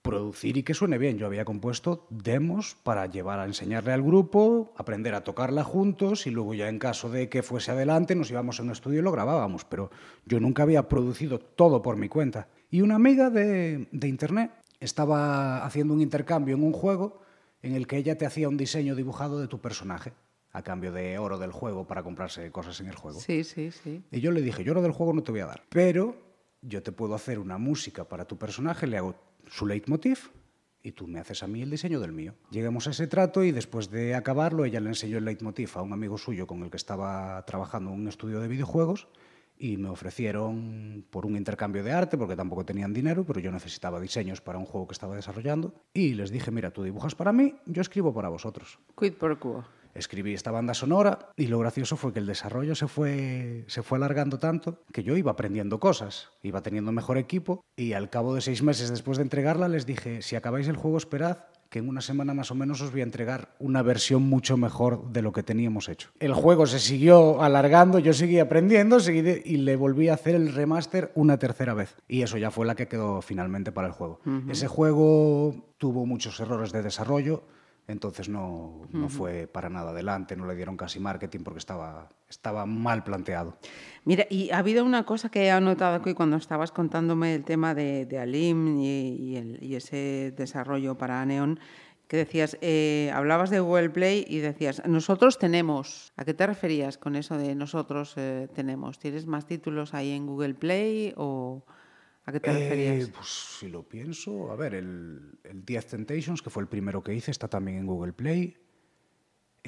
producir 0.06 0.56
y 0.56 0.62
que 0.62 0.74
suene 0.74 0.98
bien. 0.98 1.18
Yo 1.18 1.26
había 1.26 1.44
compuesto 1.44 2.06
demos 2.10 2.76
para 2.82 3.06
llevar 3.06 3.40
a 3.40 3.44
enseñarle 3.44 3.92
al 3.92 4.02
grupo, 4.02 4.72
aprender 4.76 5.14
a 5.14 5.24
tocarla 5.24 5.64
juntos 5.64 6.26
y 6.26 6.30
luego 6.30 6.54
ya 6.54 6.68
en 6.68 6.78
caso 6.78 7.10
de 7.10 7.28
que 7.28 7.42
fuese 7.42 7.72
adelante 7.72 8.14
nos 8.14 8.30
íbamos 8.30 8.60
a 8.60 8.62
un 8.62 8.70
estudio 8.70 9.00
y 9.00 9.02
lo 9.02 9.12
grabábamos, 9.12 9.64
pero 9.64 9.90
yo 10.24 10.40
nunca 10.40 10.62
había 10.62 10.88
producido 10.88 11.38
todo 11.38 11.82
por 11.82 11.96
mi 11.96 12.08
cuenta. 12.08 12.48
Y 12.70 12.82
una 12.82 12.96
amiga 12.96 13.30
de, 13.30 13.88
de 13.90 14.08
internet 14.08 14.50
estaba 14.80 15.64
haciendo 15.64 15.94
un 15.94 16.00
intercambio 16.00 16.56
en 16.56 16.62
un 16.62 16.72
juego 16.72 17.20
en 17.62 17.74
el 17.74 17.86
que 17.86 17.96
ella 17.96 18.16
te 18.16 18.26
hacía 18.26 18.48
un 18.48 18.56
diseño 18.56 18.94
dibujado 18.94 19.40
de 19.40 19.48
tu 19.48 19.60
personaje 19.60 20.12
a 20.52 20.62
cambio 20.62 20.90
de 20.90 21.18
oro 21.18 21.38
del 21.38 21.52
juego 21.52 21.86
para 21.86 22.02
comprarse 22.02 22.50
cosas 22.50 22.80
en 22.80 22.86
el 22.86 22.94
juego. 22.94 23.20
Sí, 23.20 23.44
sí, 23.44 23.70
sí. 23.70 24.02
Y 24.10 24.20
yo 24.20 24.30
le 24.30 24.40
dije, 24.40 24.64
yo 24.64 24.72
lo 24.72 24.80
del 24.80 24.92
juego 24.92 25.12
no 25.12 25.22
te 25.22 25.30
voy 25.30 25.40
a 25.40 25.46
dar, 25.46 25.62
pero 25.68 26.16
yo 26.62 26.82
te 26.82 26.92
puedo 26.92 27.14
hacer 27.14 27.38
una 27.38 27.58
música 27.58 28.04
para 28.04 28.24
tu 28.24 28.38
personaje, 28.38 28.86
le 28.86 28.96
hago 28.96 29.14
su 29.46 29.66
leitmotiv 29.66 30.30
y 30.82 30.92
tú 30.92 31.08
me 31.08 31.18
haces 31.18 31.42
a 31.42 31.48
mí 31.48 31.62
el 31.62 31.70
diseño 31.70 31.98
del 31.98 32.12
mío. 32.12 32.34
Llegamos 32.50 32.86
a 32.86 32.90
ese 32.90 33.08
trato 33.08 33.42
y 33.42 33.50
después 33.50 33.90
de 33.90 34.14
acabarlo, 34.14 34.64
ella 34.64 34.78
le 34.78 34.90
enseñó 34.90 35.18
el 35.18 35.24
leitmotiv 35.24 35.70
a 35.74 35.82
un 35.82 35.92
amigo 35.92 36.16
suyo 36.16 36.46
con 36.46 36.62
el 36.62 36.70
que 36.70 36.76
estaba 36.76 37.44
trabajando 37.44 37.90
en 37.90 38.00
un 38.00 38.08
estudio 38.08 38.40
de 38.40 38.46
videojuegos 38.46 39.08
y 39.58 39.78
me 39.78 39.88
ofrecieron 39.88 41.04
por 41.10 41.26
un 41.26 41.36
intercambio 41.36 41.82
de 41.82 41.92
arte, 41.92 42.16
porque 42.18 42.36
tampoco 42.36 42.64
tenían 42.64 42.92
dinero, 42.92 43.24
pero 43.24 43.40
yo 43.40 43.50
necesitaba 43.50 44.00
diseños 44.00 44.40
para 44.40 44.58
un 44.58 44.66
juego 44.66 44.86
que 44.86 44.92
estaba 44.92 45.16
desarrollando. 45.16 45.74
Y 45.94 46.14
les 46.14 46.30
dije, 46.30 46.50
mira, 46.50 46.70
tú 46.70 46.82
dibujas 46.82 47.14
para 47.14 47.32
mí, 47.32 47.54
yo 47.66 47.82
escribo 47.82 48.14
para 48.14 48.28
vosotros. 48.28 48.78
Quid 48.96 49.14
pro 49.14 49.40
quo. 49.40 49.64
Escribí 49.96 50.34
esta 50.34 50.50
banda 50.50 50.74
sonora 50.74 51.30
y 51.36 51.46
lo 51.46 51.58
gracioso 51.58 51.96
fue 51.96 52.12
que 52.12 52.18
el 52.18 52.26
desarrollo 52.26 52.74
se 52.74 52.88
fue, 52.88 53.64
se 53.66 53.82
fue 53.82 53.98
alargando 53.98 54.38
tanto 54.38 54.82
que 54.92 55.02
yo 55.02 55.16
iba 55.16 55.32
aprendiendo 55.32 55.80
cosas, 55.80 56.30
iba 56.42 56.62
teniendo 56.62 56.92
mejor 56.92 57.18
equipo 57.18 57.64
y 57.76 57.92
al 57.92 58.10
cabo 58.10 58.34
de 58.34 58.40
seis 58.40 58.62
meses 58.62 58.90
después 58.90 59.18
de 59.18 59.24
entregarla 59.24 59.68
les 59.68 59.86
dije, 59.86 60.22
si 60.22 60.36
acabáis 60.36 60.68
el 60.68 60.76
juego 60.76 60.98
esperad 60.98 61.38
que 61.68 61.80
en 61.80 61.88
una 61.88 62.00
semana 62.00 62.34
más 62.34 62.50
o 62.50 62.54
menos 62.54 62.80
os 62.80 62.92
voy 62.92 63.00
a 63.00 63.04
entregar 63.04 63.54
una 63.58 63.82
versión 63.82 64.22
mucho 64.22 64.56
mejor 64.56 65.10
de 65.12 65.22
lo 65.22 65.32
que 65.32 65.42
teníamos 65.42 65.88
hecho. 65.88 66.10
El 66.20 66.32
juego 66.32 66.66
se 66.66 66.78
siguió 66.78 67.42
alargando, 67.42 67.98
yo 67.98 68.12
seguí 68.12 68.38
aprendiendo 68.38 69.00
seguí 69.00 69.22
de, 69.22 69.42
y 69.44 69.58
le 69.58 69.76
volví 69.76 70.08
a 70.08 70.14
hacer 70.14 70.34
el 70.34 70.54
remaster 70.54 71.10
una 71.14 71.38
tercera 71.38 71.74
vez. 71.74 71.96
Y 72.08 72.22
eso 72.22 72.38
ya 72.38 72.50
fue 72.50 72.66
la 72.66 72.74
que 72.74 72.88
quedó 72.88 73.20
finalmente 73.22 73.72
para 73.72 73.88
el 73.88 73.92
juego. 73.92 74.20
Uh 74.24 74.30
-huh. 74.30 74.50
Ese 74.52 74.68
juego 74.68 75.74
tuvo 75.78 76.06
muchos 76.06 76.38
errores 76.40 76.72
de 76.72 76.82
desarrollo, 76.82 77.42
entonces 77.88 78.28
no, 78.28 78.86
no 78.92 79.04
uh 79.04 79.08
-huh. 79.08 79.08
fue 79.08 79.46
para 79.46 79.68
nada 79.68 79.90
adelante, 79.90 80.36
no 80.36 80.46
le 80.46 80.56
dieron 80.56 80.76
casi 80.76 80.98
marketing 80.98 81.40
porque 81.40 81.58
estaba, 81.58 82.08
estaba 82.28 82.66
mal 82.66 83.04
planteado. 83.04 83.56
Mira, 84.04 84.26
y 84.28 84.50
ha 84.50 84.58
habido 84.58 84.84
una 84.84 85.04
cosa 85.04 85.28
que 85.28 85.48
he 85.48 85.60
notado 85.60 85.96
aquí 85.96 86.14
cuando 86.14 86.36
estabas 86.36 86.72
contándome 86.72 87.34
el 87.36 87.44
tema 87.44 87.74
de, 87.74 88.06
de 88.06 88.18
Alim 88.18 88.78
y, 88.80 89.16
y, 89.16 89.36
el, 89.36 89.62
y, 89.62 89.76
ese 89.76 90.32
desarrollo 90.36 90.98
para 90.98 91.24
Neon, 91.24 91.60
que 92.08 92.16
decías, 92.16 92.56
eh, 92.60 93.10
hablabas 93.14 93.50
de 93.50 93.60
Google 93.60 93.90
Play 93.90 94.24
y 94.28 94.38
decías, 94.38 94.82
nosotros 94.86 95.38
tenemos. 95.38 96.12
¿A 96.16 96.24
qué 96.24 96.34
te 96.34 96.46
referías 96.46 96.98
con 96.98 97.16
eso 97.16 97.36
de 97.36 97.54
nosotros 97.54 98.14
eh, 98.16 98.48
tenemos? 98.54 98.98
¿Tienes 98.98 99.26
más 99.26 99.46
títulos 99.46 99.92
ahí 99.92 100.12
en 100.12 100.26
Google 100.26 100.54
Play 100.54 101.14
o 101.16 101.64
a 102.26 102.32
qué 102.32 102.40
te 102.40 102.52
referías? 102.52 103.08
Eh, 103.08 103.12
pues 103.14 103.28
si 103.58 103.68
lo 103.68 103.82
pienso, 103.84 104.50
a 104.50 104.56
ver, 104.56 104.74
el, 104.74 105.38
el 105.44 105.64
Death 105.64 105.86
Temptations, 105.86 106.42
que 106.42 106.50
fue 106.50 106.62
el 106.62 106.68
primero 106.68 107.02
que 107.02 107.14
hice, 107.14 107.30
está 107.30 107.48
también 107.48 107.78
en 107.78 107.86
Google 107.86 108.12
Play. 108.12 108.56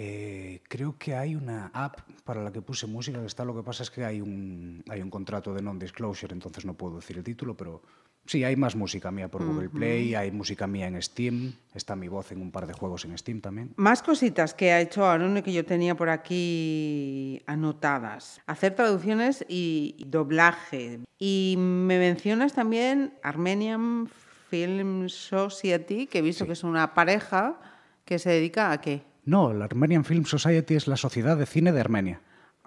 Eh, 0.00 0.62
creo 0.68 0.96
que 0.96 1.14
hay 1.14 1.34
una 1.34 1.72
app 1.74 2.00
para 2.24 2.42
la 2.42 2.52
que 2.52 2.62
puse 2.62 2.86
música 2.86 3.20
que 3.20 3.26
está. 3.26 3.44
Lo 3.44 3.54
que 3.54 3.62
pasa 3.62 3.82
es 3.82 3.90
que 3.90 4.04
hay 4.04 4.20
un, 4.20 4.84
hay 4.88 5.00
un 5.00 5.10
contrato 5.10 5.54
de 5.54 5.62
non-disclosure, 5.62 6.32
entonces 6.32 6.64
no 6.64 6.74
puedo 6.74 6.96
decir 6.96 7.16
el 7.16 7.24
título, 7.24 7.56
pero 7.56 7.82
sí, 8.28 8.44
hay 8.44 8.56
más 8.56 8.76
música 8.76 9.10
mía 9.10 9.28
por 9.28 9.42
uh 9.42 9.46
-huh. 9.46 9.54
Google 9.54 9.68
Play, 9.70 10.14
hay 10.14 10.30
música 10.30 10.66
mía 10.66 10.86
en 10.86 11.00
Steam, 11.02 11.54
está 11.74 11.96
mi 11.96 12.08
voz 12.08 12.30
en 12.32 12.42
un 12.42 12.50
par 12.50 12.66
de 12.66 12.74
juegos 12.74 13.04
en 13.04 13.16
Steam 13.16 13.40
también. 13.40 13.72
Más 13.76 14.02
cositas 14.02 14.54
que 14.54 14.70
ha 14.72 14.80
hecho 14.80 15.06
Aaron 15.06 15.36
y 15.38 15.42
que 15.42 15.52
yo 15.52 15.64
tenía 15.64 15.96
por 15.96 16.08
aquí 16.10 17.42
anotadas. 17.46 18.40
Hacer 18.46 18.74
traducciones 18.74 19.44
y 19.48 20.04
doblaje. 20.06 21.00
Y 21.18 21.56
me 21.58 21.98
mencionas 21.98 22.52
también 22.52 23.14
Armenian 23.22 24.08
Film 24.50 25.08
Society, 25.08 26.06
que 26.06 26.18
he 26.18 26.22
visto 26.22 26.44
sí. 26.44 26.48
que 26.48 26.52
es 26.52 26.64
una 26.64 26.94
pareja 26.94 27.58
que 28.04 28.18
se 28.18 28.30
dedica 28.30 28.72
a 28.72 28.80
qué. 28.80 29.02
No, 29.24 29.52
la 29.52 29.66
Armenian 29.66 30.04
Film 30.04 30.24
Society 30.24 30.74
es 30.74 30.86
la 30.86 30.96
sociedad 30.96 31.36
de 31.36 31.44
cine 31.44 31.72
de 31.72 31.80
Armenia. 31.80 32.20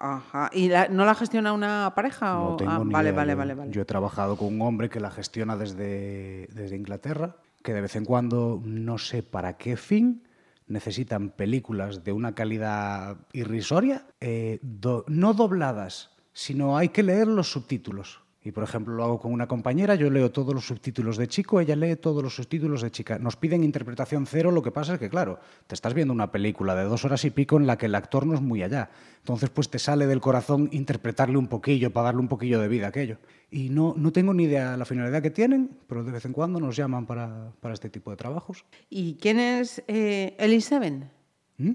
Ajá. 0.04 0.50
¿Y 0.52 0.68
la, 0.68 0.88
no 0.88 1.06
la 1.06 1.14
gestiona 1.14 1.54
una 1.54 1.94
pareja? 1.96 2.34
No 2.34 2.54
o? 2.54 2.56
tengo 2.58 2.72
ah, 2.72 2.82
ni 2.84 2.92
vale, 2.92 3.10
idea. 3.10 3.18
vale, 3.18 3.36
vale, 3.36 3.54
vale. 3.54 3.72
Yo 3.72 3.84
he 3.84 3.86
trabajado 3.86 4.36
con 4.36 4.48
un 4.48 4.62
hombre 4.64 4.90
que 4.90 5.00
la 5.00 5.12
gestiona 5.12 5.56
desde, 5.56 6.48
desde 6.54 6.76
Inglaterra, 6.76 7.36
que 7.62 7.74
de 7.74 7.82
vez 7.82 7.96
en 7.96 8.06
cuando, 8.06 8.60
no 8.66 8.98
sé 8.98 9.22
para 9.22 9.58
qué 9.58 9.78
fin, 9.78 10.24
necesitan 10.66 11.30
películas 11.30 12.04
de 12.04 12.14
una 12.14 12.34
calidad 12.34 13.18
irrisoria, 13.32 14.08
eh, 14.20 14.58
do, 14.64 15.06
no 15.08 15.34
dobladas, 15.34 16.10
sino 16.34 16.78
hay 16.78 16.90
que 16.90 17.04
leer 17.04 17.28
los 17.28 17.52
subtítulos. 17.52 18.21
Y, 18.44 18.52
por 18.52 18.64
ejemplo, 18.64 18.96
lo 18.96 19.04
hago 19.04 19.20
con 19.20 19.32
una 19.32 19.48
compañera, 19.48 19.94
yo 19.94 20.10
leo 20.10 20.32
todos 20.32 20.56
los 20.56 20.66
subtítulos 20.66 21.18
de 21.18 21.28
chico, 21.28 21.60
ella 21.60 21.76
lee 21.76 21.96
todos 21.96 22.24
los 22.24 22.36
subtítulos 22.36 22.82
de 22.82 22.90
chica. 22.90 23.20
Nos 23.20 23.36
piden 23.36 23.64
interpretación 23.64 24.26
cero, 24.26 24.50
lo 24.50 24.64
que 24.64 24.72
pasa 24.72 24.96
es 24.96 25.00
que, 25.00 25.10
claro, 25.10 25.40
te 25.68 25.76
estás 25.76 25.94
viendo 25.94 26.12
una 26.12 26.32
película 26.32 26.74
de 26.74 26.86
dos 26.86 27.06
horas 27.06 27.24
y 27.24 27.30
pico 27.30 27.58
en 27.58 27.68
la 27.68 27.78
que 27.78 27.86
el 27.86 27.94
actor 27.94 28.26
no 28.26 28.34
es 28.34 28.42
muy 28.42 28.64
allá. 28.64 28.90
Entonces, 29.20 29.52
pues 29.52 29.70
te 29.70 29.78
sale 29.78 30.08
del 30.08 30.22
corazón 30.22 30.70
interpretarle 30.72 31.38
un 31.38 31.48
poquillo, 31.48 31.92
para 31.92 32.06
darle 32.06 32.22
un 32.22 32.28
poquillo 32.28 32.60
de 32.60 32.68
vida 32.68 32.88
a 32.88 32.90
aquello. 32.90 33.20
Y 33.52 33.70
no, 33.70 33.94
no 33.96 34.12
tengo 34.12 34.34
ni 34.34 34.46
idea 34.46 34.72
de 34.72 34.78
la 34.78 34.86
finalidad 34.86 35.22
que 35.22 35.30
tienen, 35.30 35.78
pero 35.88 36.04
de 36.04 36.12
vez 36.12 36.26
en 36.26 36.34
cuando 36.34 36.60
nos 36.60 36.76
llaman 36.76 37.06
para, 37.06 37.52
para 37.60 37.76
este 37.76 37.92
tipo 37.92 38.10
de 38.10 38.18
trabajos. 38.18 38.66
¿Y 38.90 39.18
quién 39.22 39.40
es 39.40 39.84
eh, 39.88 40.36
Elise 40.40 40.70
Seven? 40.70 41.12
¿Mm? 41.60 41.72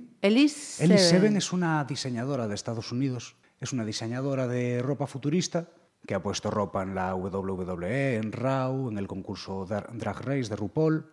Seven 0.98 1.36
es 1.36 1.52
una 1.52 1.84
diseñadora 1.84 2.48
de 2.48 2.56
Estados 2.56 2.90
Unidos, 2.90 3.36
es 3.60 3.72
una 3.72 3.84
diseñadora 3.84 4.48
de 4.48 4.82
ropa 4.82 5.06
futurista 5.06 5.68
que 6.06 6.14
ha 6.14 6.22
puesto 6.22 6.50
ropa 6.50 6.82
en 6.82 6.94
la 6.94 7.14
WWE, 7.14 8.16
en 8.16 8.32
Raw, 8.32 8.88
en 8.90 8.98
el 8.98 9.06
concurso 9.06 9.64
Drag 9.66 10.20
Race 10.22 10.48
de 10.48 10.56
RuPaul. 10.56 11.06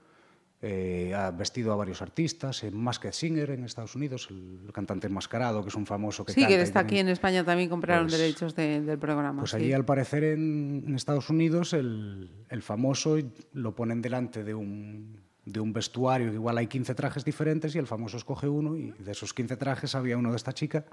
Eh, 0.65 1.13
ha 1.13 1.29
vestido 1.31 1.73
a 1.73 1.75
varios 1.75 2.01
artistas, 2.01 2.63
en 2.63 2.77
Masked 2.77 3.11
Singer 3.11 3.49
en 3.49 3.65
Estados 3.65 3.95
Unidos, 3.95 4.29
el, 4.31 4.71
cantante 4.71 5.07
enmascarado, 5.07 5.61
que 5.61 5.67
es 5.67 5.75
un 5.75 5.85
famoso 5.85 6.23
que 6.23 6.31
Sí, 6.31 6.39
canta 6.39 6.55
que 6.55 6.61
está 6.61 6.79
aquí 6.79 6.99
en 6.99 7.09
España 7.09 7.43
también 7.43 7.67
compraron 7.69 8.07
Pues- 8.07 8.17
derechos 8.17 8.55
de- 8.55 8.79
del 8.79 8.97
programa. 8.97 9.41
Pues 9.41 9.51
sí. 9.51 9.57
allí, 9.57 9.73
al 9.73 9.83
parecer, 9.83 10.23
en, 10.23 10.85
en 10.87 10.95
Estados 10.95 11.29
Unidos, 11.29 11.73
el, 11.73 12.31
el 12.47 12.61
famoso 12.61 13.17
lo 13.51 13.75
ponen 13.75 14.01
delante 14.01 14.45
de 14.45 14.53
un, 14.55 15.22
de 15.45 15.59
un 15.59 15.73
vestuario 15.73 16.29
que 16.29 16.35
igual 16.35 16.57
hay 16.57 16.67
15 16.67 16.95
trajes 16.95 17.25
diferentes 17.25 17.75
y 17.75 17.77
el 17.77 17.87
famoso 17.87 18.17
escoge 18.17 18.47
uno 18.47 18.77
y 18.77 18.91
de 18.91 19.11
esos 19.11 19.33
15 19.33 19.57
trajes 19.57 19.93
había 19.93 20.17
uno 20.17 20.31
de 20.31 20.37
esta 20.37 20.53
chica 20.53 20.85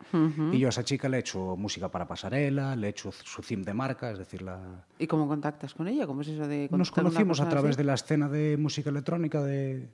y 0.52 0.59
yo 0.59 0.69
a 0.69 0.71
esa 0.71 0.83
chica 0.83 1.09
le 1.09 1.19
he 1.19 1.21
hecho 1.21 1.57
música 1.57 1.90
para 1.90 2.09
pasarela, 2.09 2.75
le 2.75 2.88
he 2.88 2.90
hecho 2.90 3.12
su 3.12 3.42
theme 3.42 3.64
de 3.64 3.75
marca, 3.75 4.11
es 4.11 4.19
decir, 4.19 4.42
la... 4.42 4.85
¿Y 4.99 5.07
cómo 5.07 5.28
contactas 5.28 5.75
con 5.75 5.87
ella? 5.87 6.07
¿Cómo 6.07 6.23
es 6.23 6.28
eso 6.28 6.49
de 6.49 6.69
nos 6.73 6.90
conocimos 6.90 7.40
a 7.40 7.49
través 7.49 7.71
así? 7.71 7.78
de 7.78 7.85
la 7.85 7.95
escena 7.95 8.28
de 8.28 8.57
música 8.57 8.90
electrónica 8.90 9.40
de, 9.42 9.88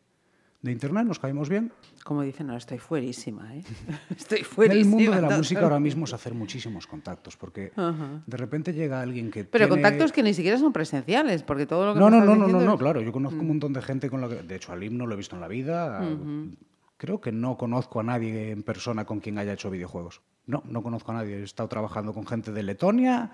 de 0.66 0.72
internet, 0.72 1.06
nos 1.06 1.18
caímos 1.18 1.48
bien. 1.48 1.72
Como 2.04 2.22
dicen, 2.22 2.46
no, 2.48 2.56
estoy 2.56 2.78
fuerísima, 2.78 3.56
¿eh? 3.56 3.62
estoy 4.16 4.40
En 4.40 4.44
fuerísima. 4.44 4.80
el 4.82 4.86
mundo 5.06 5.12
de 5.12 5.22
la 5.22 5.36
música 5.38 5.62
ahora 5.62 5.80
mismo 5.80 6.04
es 6.04 6.12
hacer 6.12 6.34
muchísimos 6.34 6.86
contactos 6.86 7.36
porque 7.36 7.72
de 8.26 8.36
repente 8.36 8.72
llega 8.72 9.00
alguien 9.00 9.30
que 9.30 9.44
Pero 9.44 9.66
tiene... 9.66 9.82
contactos 9.82 10.12
que 10.12 10.22
ni 10.22 10.34
siquiera 10.34 10.58
son 10.58 10.72
presenciales, 10.72 11.42
porque 11.42 11.66
todo 11.66 11.86
lo 11.86 11.94
que 11.94 12.00
No, 12.00 12.10
no, 12.10 12.22
no, 12.24 12.36
no, 12.36 12.60
no, 12.60 12.78
claro. 12.78 13.00
Yo 13.00 13.12
conozco 13.12 13.40
un 13.40 13.48
montón 13.48 13.72
de 13.72 13.82
gente 13.82 14.10
con 14.10 14.20
la 14.20 14.28
que. 14.28 14.42
De 14.42 14.56
hecho, 14.56 14.72
al 14.72 14.96
no 14.96 15.06
lo 15.06 15.14
he 15.14 15.16
visto 15.16 15.34
en 15.34 15.40
la 15.40 15.48
vida. 15.48 16.06
Creo 16.98 17.20
que 17.20 17.32
no 17.32 17.56
conozco 17.56 18.00
a 18.00 18.02
nadie 18.02 18.50
en 18.50 18.62
persona 18.62 19.04
con 19.04 19.20
quien 19.20 19.38
haya 19.38 19.52
hecho 19.52 19.70
videojuegos. 19.70 20.22
No, 20.46 20.62
no 20.66 20.82
conozco 20.82 21.12
a 21.12 21.16
nadie. 21.16 21.36
He 21.36 21.42
estado 21.42 21.68
trabajando 21.68 22.14
con 22.14 22.26
gente 22.26 22.52
de 22.52 22.62
Letonia, 22.62 23.32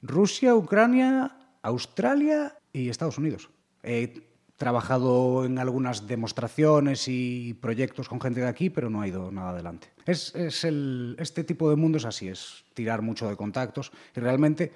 Rusia, 0.00 0.54
Ucrania, 0.54 1.36
Australia 1.62 2.56
y 2.72 2.88
Estados 2.88 3.18
Unidos. 3.18 3.50
He 3.82 4.31
trabajado 4.62 5.44
en 5.44 5.58
algunas 5.58 6.06
demostraciones 6.06 7.08
y 7.08 7.52
proyectos 7.54 8.08
con 8.08 8.20
gente 8.20 8.42
de 8.42 8.46
aquí, 8.46 8.70
pero 8.70 8.88
no 8.90 9.00
ha 9.00 9.08
ido 9.08 9.32
nada 9.32 9.50
adelante. 9.50 9.88
Es, 10.06 10.32
este 10.36 11.42
tipo 11.42 11.68
de 11.68 11.74
mundo 11.74 11.98
es 11.98 12.04
así, 12.04 12.28
es 12.28 12.62
tirar 12.72 13.02
mucho 13.02 13.28
de 13.28 13.34
contactos 13.34 13.90
y 14.14 14.20
realmente 14.20 14.70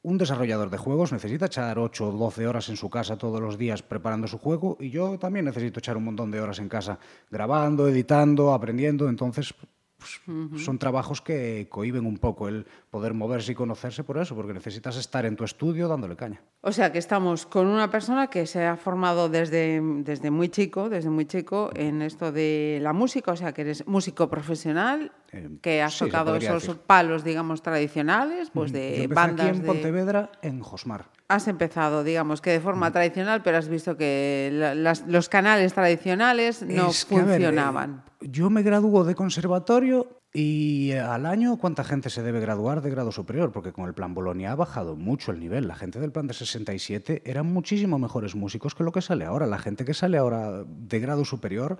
un 0.00 0.16
desarrollador 0.16 0.70
de 0.70 0.78
juegos 0.78 1.12
necesita 1.12 1.44
echar 1.44 1.78
8 1.78 2.08
o 2.08 2.12
12 2.12 2.46
horas 2.46 2.70
en 2.70 2.78
su 2.78 2.88
casa 2.88 3.18
todos 3.18 3.38
los 3.42 3.58
días 3.58 3.82
preparando 3.82 4.26
su 4.28 4.38
juego 4.38 4.78
y 4.80 4.88
yo 4.88 5.18
también 5.18 5.44
necesito 5.44 5.80
echar 5.80 5.98
un 5.98 6.04
montón 6.04 6.30
de 6.30 6.40
horas 6.40 6.58
en 6.58 6.70
casa 6.70 6.98
grabando, 7.30 7.86
editando, 7.86 8.54
aprendiendo. 8.54 9.10
Entonces, 9.10 9.52
pues, 9.98 10.64
son 10.64 10.78
trabajos 10.78 11.20
que 11.20 11.66
cohiben 11.68 12.06
un 12.06 12.18
poco 12.18 12.48
el 12.48 12.66
poder 12.90 13.14
moverse 13.14 13.52
y 13.52 13.54
conocerse 13.54 14.04
por 14.04 14.18
eso, 14.18 14.36
porque 14.36 14.54
necesitas 14.54 14.96
estar 14.96 15.26
en 15.26 15.34
tu 15.36 15.44
estudio 15.44 15.88
dándole 15.88 16.14
caña. 16.16 16.40
O 16.60 16.70
sea, 16.72 16.92
que 16.92 16.98
estamos 16.98 17.46
con 17.46 17.66
una 17.66 17.90
persona 17.90 18.28
que 18.28 18.46
se 18.46 18.64
ha 18.64 18.76
formado 18.76 19.28
desde, 19.28 19.80
desde 20.04 20.30
muy 20.30 20.48
chico, 20.48 20.88
desde 20.88 21.10
muy 21.10 21.26
chico, 21.26 21.70
en 21.74 22.02
esto 22.02 22.30
de 22.30 22.78
la 22.80 22.92
música, 22.92 23.32
o 23.32 23.36
sea, 23.36 23.52
que 23.52 23.62
eres 23.62 23.86
músico 23.86 24.28
profesional, 24.30 25.12
Eh, 25.32 25.58
que 25.60 25.82
has 25.82 25.92
sí, 25.94 26.04
tocado 26.06 26.36
esos 26.36 26.62
decir. 26.62 26.80
palos, 26.86 27.22
digamos, 27.22 27.60
tradicionales, 27.62 28.50
pues 28.50 28.72
Yo 28.72 28.78
de 28.78 29.02
empecé 29.02 29.14
bandas 29.14 29.46
aquí 29.48 29.56
en 29.56 29.62
de... 29.62 29.66
Pontevedra, 29.68 30.30
en 30.42 30.60
Josmar. 30.60 31.10
Has 31.30 31.46
empezado, 31.46 32.04
digamos, 32.04 32.40
que 32.40 32.50
de 32.52 32.60
forma 32.60 32.90
tradicional, 32.90 33.42
pero 33.42 33.58
has 33.58 33.68
visto 33.68 33.98
que 33.98 34.50
las- 34.52 35.06
los 35.06 35.28
canales 35.28 35.74
tradicionales 35.74 36.62
no 36.62 36.88
Es 36.88 37.04
que, 37.04 37.16
a 37.16 37.18
ver, 37.18 37.34
funcionaban. 37.42 38.02
eh, 38.22 38.28
yo 38.30 38.48
me 38.48 38.62
graduó 38.62 39.04
de 39.04 39.14
conservatorio 39.14 40.08
y 40.32 40.90
eh, 40.92 41.00
al 41.00 41.26
año, 41.26 41.58
¿cuánta 41.58 41.84
gente 41.84 42.08
se 42.08 42.22
debe 42.22 42.40
graduar 42.40 42.80
de 42.80 42.88
grado 42.88 43.12
superior? 43.12 43.52
Porque 43.52 43.72
con 43.74 43.84
el 43.86 43.92
plan 43.92 44.14
Bolonia 44.14 44.52
ha 44.52 44.54
bajado 44.54 44.96
mucho 44.96 45.30
el 45.30 45.38
nivel. 45.38 45.68
La 45.68 45.74
gente 45.74 46.00
del 46.00 46.12
plan 46.12 46.26
de 46.28 46.32
67 46.32 47.20
eran 47.26 47.44
muchísimo 47.52 47.98
mejores 47.98 48.34
músicos 48.34 48.74
que 48.74 48.84
lo 48.84 48.92
que 48.92 49.02
sale 49.02 49.26
ahora. 49.26 49.46
La 49.46 49.58
gente 49.58 49.84
que 49.84 49.92
sale 49.92 50.16
ahora 50.16 50.64
de 50.66 50.98
grado 51.00 51.26
superior 51.26 51.76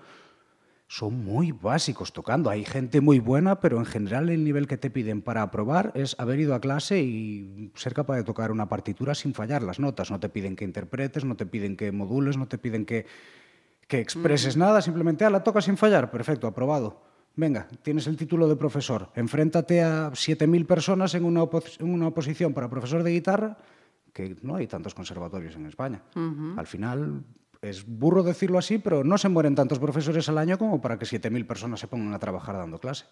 son 0.88 1.22
muy 1.22 1.52
básicos 1.52 2.14
tocando. 2.14 2.48
Hay 2.48 2.64
gente 2.64 3.02
muy 3.02 3.18
buena, 3.18 3.60
pero 3.60 3.78
en 3.78 3.84
general 3.84 4.30
el 4.30 4.42
nivel 4.42 4.66
que 4.66 4.78
te 4.78 4.88
piden 4.88 5.20
para 5.20 5.42
aprobar 5.42 5.92
es 5.94 6.16
haber 6.18 6.40
ido 6.40 6.54
a 6.54 6.60
clase 6.60 7.00
y 7.02 7.70
ser 7.74 7.92
capaz 7.92 8.16
de 8.16 8.24
tocar 8.24 8.50
una 8.50 8.70
partitura 8.70 9.14
sin 9.14 9.34
fallar 9.34 9.62
las 9.62 9.78
notas. 9.78 10.10
No 10.10 10.18
te 10.18 10.30
piden 10.30 10.56
que 10.56 10.64
interpretes, 10.64 11.26
no 11.26 11.36
te 11.36 11.44
piden 11.44 11.76
que 11.76 11.92
modules, 11.92 12.38
no 12.38 12.48
te 12.48 12.56
piden 12.56 12.86
que, 12.86 13.04
que 13.86 14.00
expreses 14.00 14.56
nada, 14.56 14.80
simplemente, 14.80 15.26
ah, 15.26 15.30
la 15.30 15.44
toca 15.44 15.60
sin 15.60 15.76
fallar, 15.76 16.10
perfecto, 16.10 16.46
aprobado. 16.46 17.02
Venga, 17.36 17.68
tienes 17.82 18.06
el 18.06 18.16
título 18.16 18.48
de 18.48 18.56
profesor. 18.56 19.10
Enfréntate 19.14 19.82
a 19.82 20.10
7.000 20.10 20.66
personas 20.66 21.14
en 21.14 21.24
una, 21.24 21.42
en 21.78 21.92
una 21.92 22.08
oposición 22.08 22.54
para 22.54 22.68
profesor 22.68 23.02
de 23.02 23.12
guitarra, 23.12 23.58
que 24.12 24.36
no 24.42 24.56
hay 24.56 24.66
tantos 24.66 24.94
conservatorios 24.94 25.54
en 25.54 25.66
España. 25.66 26.02
Al 26.56 26.66
final, 26.66 27.22
es 27.62 27.84
burro 27.86 28.22
decirlo 28.22 28.58
así, 28.58 28.78
pero 28.78 29.04
no 29.04 29.18
se 29.18 29.28
mueren 29.28 29.54
tantos 29.54 29.78
profesores 29.78 30.28
al 30.28 30.38
año 30.38 30.58
como 30.58 30.80
para 30.80 30.98
que 30.98 31.06
7.000 31.06 31.46
personas 31.46 31.80
se 31.80 31.88
pongan 31.88 32.14
a 32.14 32.18
trabajar 32.18 32.56
dando 32.56 32.78
clase. 32.78 33.06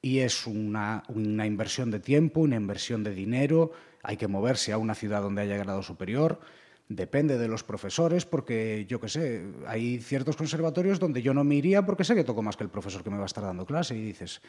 Y 0.00 0.20
es 0.20 0.46
una, 0.46 1.02
una 1.08 1.46
inversión 1.46 1.90
de 1.90 2.00
tiempo, 2.00 2.40
una 2.40 2.56
inversión 2.56 3.02
de 3.02 3.12
dinero, 3.12 3.72
hay 4.02 4.16
que 4.16 4.28
moverse 4.28 4.72
a 4.72 4.78
una 4.78 4.94
ciudad 4.94 5.22
donde 5.22 5.42
haya 5.42 5.56
grado 5.56 5.82
superior, 5.82 6.40
depende 6.88 7.36
de 7.36 7.48
los 7.48 7.64
profesores, 7.64 8.24
porque 8.24 8.86
yo 8.88 9.00
qué 9.00 9.08
sé, 9.08 9.44
hay 9.66 9.98
ciertos 9.98 10.36
conservatorios 10.36 10.98
donde 10.98 11.20
yo 11.20 11.34
no 11.34 11.44
me 11.44 11.56
iría 11.56 11.84
porque 11.84 12.04
sé 12.04 12.14
que 12.14 12.24
toco 12.24 12.42
más 12.42 12.56
que 12.56 12.64
el 12.64 12.70
profesor 12.70 13.02
que 13.02 13.10
me 13.10 13.16
va 13.16 13.24
a 13.24 13.26
estar 13.26 13.44
dando 13.44 13.66
clase 13.66 13.96
y 13.96 14.00
dices, 14.00 14.40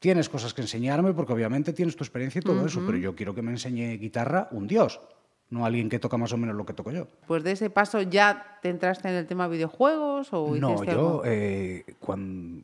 tienes 0.00 0.28
cosas 0.28 0.52
que 0.52 0.62
enseñarme 0.62 1.12
porque 1.12 1.32
obviamente 1.32 1.72
tienes 1.72 1.94
tu 1.94 2.02
experiencia 2.02 2.40
y 2.40 2.42
todo 2.42 2.66
eso, 2.66 2.82
pero 2.84 2.98
yo 2.98 3.14
quiero 3.14 3.34
que 3.34 3.42
me 3.42 3.52
enseñe 3.52 3.98
guitarra 3.98 4.48
un 4.50 4.66
dios, 4.66 5.00
no 5.50 5.64
alguien 5.64 5.88
que 5.88 5.98
toca 5.98 6.16
más 6.16 6.32
o 6.32 6.36
menos 6.36 6.56
lo 6.56 6.66
que 6.66 6.72
toco 6.72 6.90
yo. 6.90 7.06
Pues 7.26 7.44
de 7.44 7.52
ese 7.52 7.70
paso 7.70 8.02
ya 8.02 8.58
te 8.62 8.68
entraste 8.68 9.08
en 9.08 9.14
el 9.14 9.26
tema 9.26 9.48
videojuegos 9.48 10.28
o 10.32 10.56
No, 10.56 10.82
yo, 10.84 10.90
algo? 10.90 11.22
eh, 11.24 11.84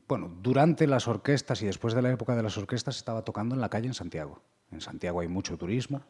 bueno, 0.08 0.30
durante 0.42 0.86
las 0.86 1.06
orquestas 1.06 1.62
y 1.62 1.66
después 1.66 1.94
de 1.94 2.02
la 2.02 2.10
época 2.10 2.34
de 2.34 2.42
las 2.42 2.58
orquestas 2.58 2.96
estaba 2.96 3.22
tocando 3.22 3.54
en 3.54 3.60
la 3.60 3.68
calle 3.68 3.86
en 3.86 3.94
Santiago. 3.94 4.40
En 4.70 4.80
Santiago 4.80 5.20
hay 5.20 5.28
mucho 5.28 5.56
turismo 5.56 6.02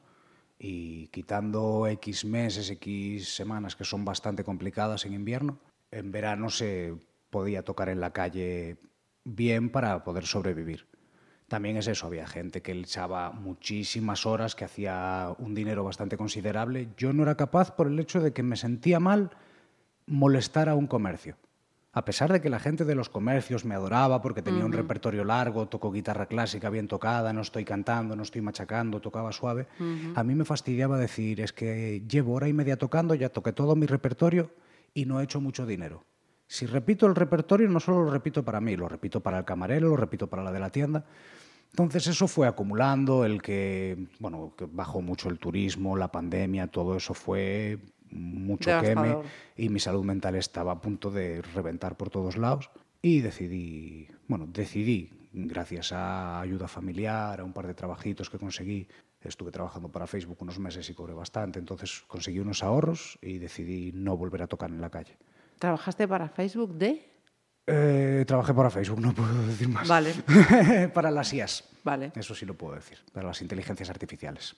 y 0.59 1.09
quitando 1.09 1.87
X 1.89 2.25
meses, 2.25 2.71
X 2.71 3.35
semanas 3.35 3.77
que 3.77 3.85
son 3.85 4.05
bastante 4.05 4.45
complicadas 4.45 5.05
en 5.05 5.13
invierno, 5.15 5.59
en 5.91 6.13
verano 6.13 6.49
se 6.49 6.95
podía 7.31 7.63
tocar 7.63 7.89
en 7.89 8.01
la 8.01 8.13
calle 8.13 8.77
bien 9.25 9.71
para 9.71 10.05
poder 10.05 10.25
sobrevivir. 10.27 10.87
También 11.53 11.77
es 11.77 11.87
eso, 11.87 12.07
había 12.07 12.27
gente 12.27 12.63
que 12.63 12.73
echaba 12.73 13.31
muchísimas 13.31 14.25
horas, 14.25 14.55
que 14.55 14.65
hacía 14.65 15.35
un 15.37 15.55
dinero 15.55 15.85
bastante 15.85 16.17
considerable. 16.17 16.89
Yo 16.97 17.13
no 17.13 17.25
era 17.25 17.35
capaz 17.35 17.73
por 17.73 17.89
el 17.89 18.01
hecho 18.01 18.23
de 18.23 18.33
que 18.33 18.43
me 18.43 18.57
sentía 18.57 19.01
mal 19.01 19.33
molestar 20.07 20.71
a 20.71 20.75
un 20.75 20.87
comercio. 20.87 21.37
A 21.93 22.07
pesar 22.07 22.33
de 22.33 22.41
que 22.41 22.49
la 22.49 22.59
gente 22.59 22.87
de 22.87 22.95
los 22.95 23.11
comercios 23.11 23.67
me 23.67 23.75
adoraba 23.75 24.23
porque 24.23 24.41
tenía 24.41 24.65
un 24.65 24.73
repertorio 24.73 25.25
largo, 25.25 25.69
toco 25.69 25.93
guitarra 25.93 26.25
clásica 26.25 26.71
bien 26.71 26.89
tocada, 26.89 27.35
no 27.35 27.43
estoy 27.43 27.67
cantando, 27.67 28.17
no 28.17 28.23
estoy 28.23 28.41
machacando, 28.41 29.03
tocaba 29.03 29.31
suave, 29.31 29.67
a 30.15 30.25
mí 30.25 30.35
me 30.35 30.47
fastidiaba 30.47 30.97
decir, 30.97 31.43
es 31.43 31.53
que 31.53 32.03
llevo 32.09 32.33
hora 32.33 32.49
y 32.49 32.55
media 32.55 32.79
tocando, 32.79 33.15
ya 33.15 33.29
toqué 33.29 33.53
todo 33.53 33.77
mi 33.77 33.85
repertorio 33.85 34.53
y 34.95 35.05
no 35.05 35.21
he 35.21 35.25
hecho 35.25 35.39
mucho 35.39 35.67
dinero. 35.67 36.07
Si 36.47 36.65
repito 36.65 37.07
el 37.07 37.15
repertorio, 37.15 37.69
no 37.69 37.81
solo 37.81 38.05
lo 38.05 38.11
repito 38.11 38.43
para 38.43 38.61
mí, 38.61 38.75
lo 38.75 38.89
repito 38.89 39.21
para 39.21 39.39
el 39.39 39.45
camarero, 39.45 39.89
lo 39.89 39.97
repito 39.97 40.29
para 40.29 40.43
la 40.43 40.53
de 40.53 40.61
la 40.61 40.71
tienda. 40.71 41.05
Entonces 41.73 42.07
eso 42.07 42.29
fue 42.29 42.47
acumulando, 42.47 43.25
el 43.25 43.41
que, 43.41 44.09
bueno, 44.19 44.53
que 44.57 44.67
bajó 44.71 45.01
mucho 45.01 45.31
el 45.31 45.39
turismo, 45.39 45.97
la 45.97 46.13
pandemia, 46.13 46.67
todo 46.67 46.97
eso 46.97 47.15
fue 47.15 47.79
mucho 48.11 48.71
queme 48.81 49.09
Devastador. 49.09 49.25
y 49.57 49.69
mi 49.71 49.81
salud 49.81 50.05
mental 50.05 50.35
estaba 50.35 50.73
a 50.73 50.81
punto 50.83 51.11
de 51.11 51.41
reventar 51.41 51.97
por 51.97 52.11
todos 52.11 52.37
lados 52.37 52.71
y 53.01 53.21
decidí, 53.21 54.07
bueno, 54.29 54.47
decidí, 54.47 55.11
gracias 55.33 55.93
a 55.93 56.41
ayuda 56.41 56.69
familiar, 56.69 57.41
a 57.41 57.45
un 57.45 57.55
par 57.55 57.67
de 57.67 57.73
trabajitos 57.73 58.29
que 58.29 58.39
conseguí, 58.39 58.87
estuve 59.23 59.51
trabajando 59.51 59.89
para 59.89 60.07
Facebook 60.07 60.37
unos 60.43 60.59
meses 60.59 60.91
y 60.91 60.95
cobré 60.95 61.15
bastante, 61.15 61.59
entonces 61.59 62.05
conseguí 62.07 62.39
unos 62.39 62.63
ahorros 62.63 63.19
y 63.23 63.39
decidí 63.39 63.93
no 63.95 64.15
volver 64.17 64.43
a 64.43 64.47
tocar 64.47 64.69
en 64.69 64.83
la 64.83 64.91
calle. 64.91 65.17
¿Trabajaste 65.59 66.07
para 66.07 66.29
Facebook 66.29 66.75
de? 66.75 67.12
Eh, 67.67 68.25
trabajé 68.27 68.53
para 68.55 68.71
Facebook, 68.71 69.01
no 69.01 69.15
puedo 69.15 69.47
decir 69.47 69.69
más. 69.69 69.87
Vale, 69.89 70.15
para 70.95 71.11
las 71.11 71.33
IAS. 71.33 71.65
vale. 71.85 72.13
Eso 72.17 72.35
sí 72.35 72.45
lo 72.45 72.55
puedo 72.55 72.75
decir, 72.75 72.99
para 73.13 73.29
las 73.29 73.41
inteligencias 73.41 73.89
artificiales. 73.91 74.57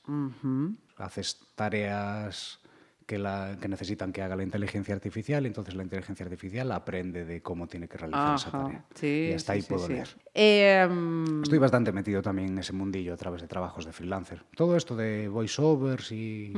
Haces 0.96 1.38
tareas 1.54 2.58
que, 3.06 3.18
la, 3.18 3.56
que 3.60 3.68
necesitan 3.68 4.12
que 4.12 4.22
haga 4.22 4.36
la 4.36 4.42
inteligencia 4.42 4.94
artificial, 4.94 5.44
y 5.44 5.46
entonces 5.48 5.74
la 5.74 5.82
inteligencia 5.82 6.24
artificial 6.24 6.70
aprende 6.72 7.24
de 7.24 7.42
cómo 7.42 7.66
tiene 7.66 7.88
que 7.88 7.98
realizar 7.98 8.34
esa 8.36 8.48
Ajá, 8.48 8.62
tarea. 8.62 8.84
Sí, 8.94 9.26
y 9.30 9.32
hasta 9.32 9.52
sí, 9.52 9.56
ahí 9.56 9.62
sí, 9.62 9.68
puedo 9.68 9.88
leer. 9.88 10.08
Eh, 10.34 10.88
mm, 10.90 11.42
Estoy 11.42 11.58
bastante 11.58 11.92
metido 11.92 12.22
también 12.22 12.48
en 12.50 12.58
ese 12.58 12.72
mundillo 12.72 13.14
a 13.14 13.16
través 13.16 13.40
de 13.42 13.48
trabajos 13.48 13.84
de 13.84 13.92
freelancer. 13.92 14.44
Todo 14.56 14.76
esto 14.76 14.96
de 14.96 15.28
voiceovers 15.28 16.10
y, 16.12 16.52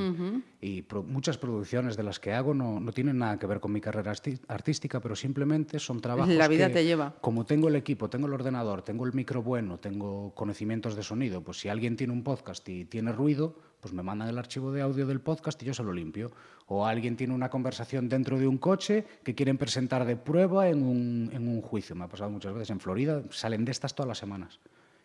y 0.61 0.83
pro- 0.83 1.03
muchas 1.03 1.37
producciones 1.39 1.97
de 1.97 2.03
las 2.03 2.19
que 2.21 2.33
hago 2.33 2.55
no, 2.55 2.81
no 2.81 2.93
tienen 2.93 3.19
nada 3.19 3.39
que 3.39 3.47
ver 3.47 3.61
con 3.61 3.73
mi 3.73 3.81
carrera 3.81 4.13
artística, 4.49 5.01
pero 5.01 5.17
simplemente 5.17 5.79
son 5.79 6.01
trabajos 6.01 6.33
La 6.35 6.49
vida 6.49 6.69
que, 6.69 6.75
te 6.75 6.85
lleva. 6.85 7.15
Como 7.21 7.45
tengo 7.45 7.69
el 7.69 7.77
equipo, 7.77 8.09
tengo 8.09 8.27
el 8.27 8.33
ordenador, 8.35 8.83
tengo 8.83 9.05
el 9.05 9.13
micro 9.13 9.43
bueno, 9.43 9.79
tengo 9.79 10.35
conocimientos 10.35 10.97
de 10.97 11.03
sonido, 11.03 11.43
pues 11.43 11.59
si 11.59 11.69
alguien 11.69 11.97
tiene 11.97 12.13
un 12.13 12.23
podcast 12.23 12.67
y 12.69 12.85
tiene 12.85 13.13
ruido, 13.13 13.59
pues 13.87 13.95
me 13.95 14.03
mandan 14.03 14.27
el 14.27 14.37
archivo 14.37 14.73
de 14.73 14.83
audio 14.83 15.07
del 15.07 15.21
podcast 15.21 15.63
y 15.63 15.67
yo 15.67 15.73
se 15.73 15.85
lo 15.85 15.93
limpio. 15.93 16.33
O 16.67 16.85
alguien 16.85 17.17
tiene 17.17 17.33
una 17.33 17.49
conversación 17.51 18.09
dentro 18.09 18.37
de 18.37 18.49
un 18.49 18.59
coche 18.59 19.07
que 19.23 19.37
quieren 19.37 19.59
presentar 19.59 20.05
de 20.05 20.17
prueba 20.17 20.69
en 20.69 20.83
un, 20.83 21.31
en 21.33 21.47
un 21.47 21.63
juicio. 21.63 21.95
Me 21.95 22.03
ha 22.03 22.09
pasado 22.09 22.31
muchas 22.31 22.53
veces 22.53 22.71
en 22.71 22.81
Florida, 22.81 23.23
salen 23.31 23.65
de 23.65 23.71
estas 23.71 23.95
todas 23.95 24.09
las 24.09 24.19
semanas. 24.19 24.59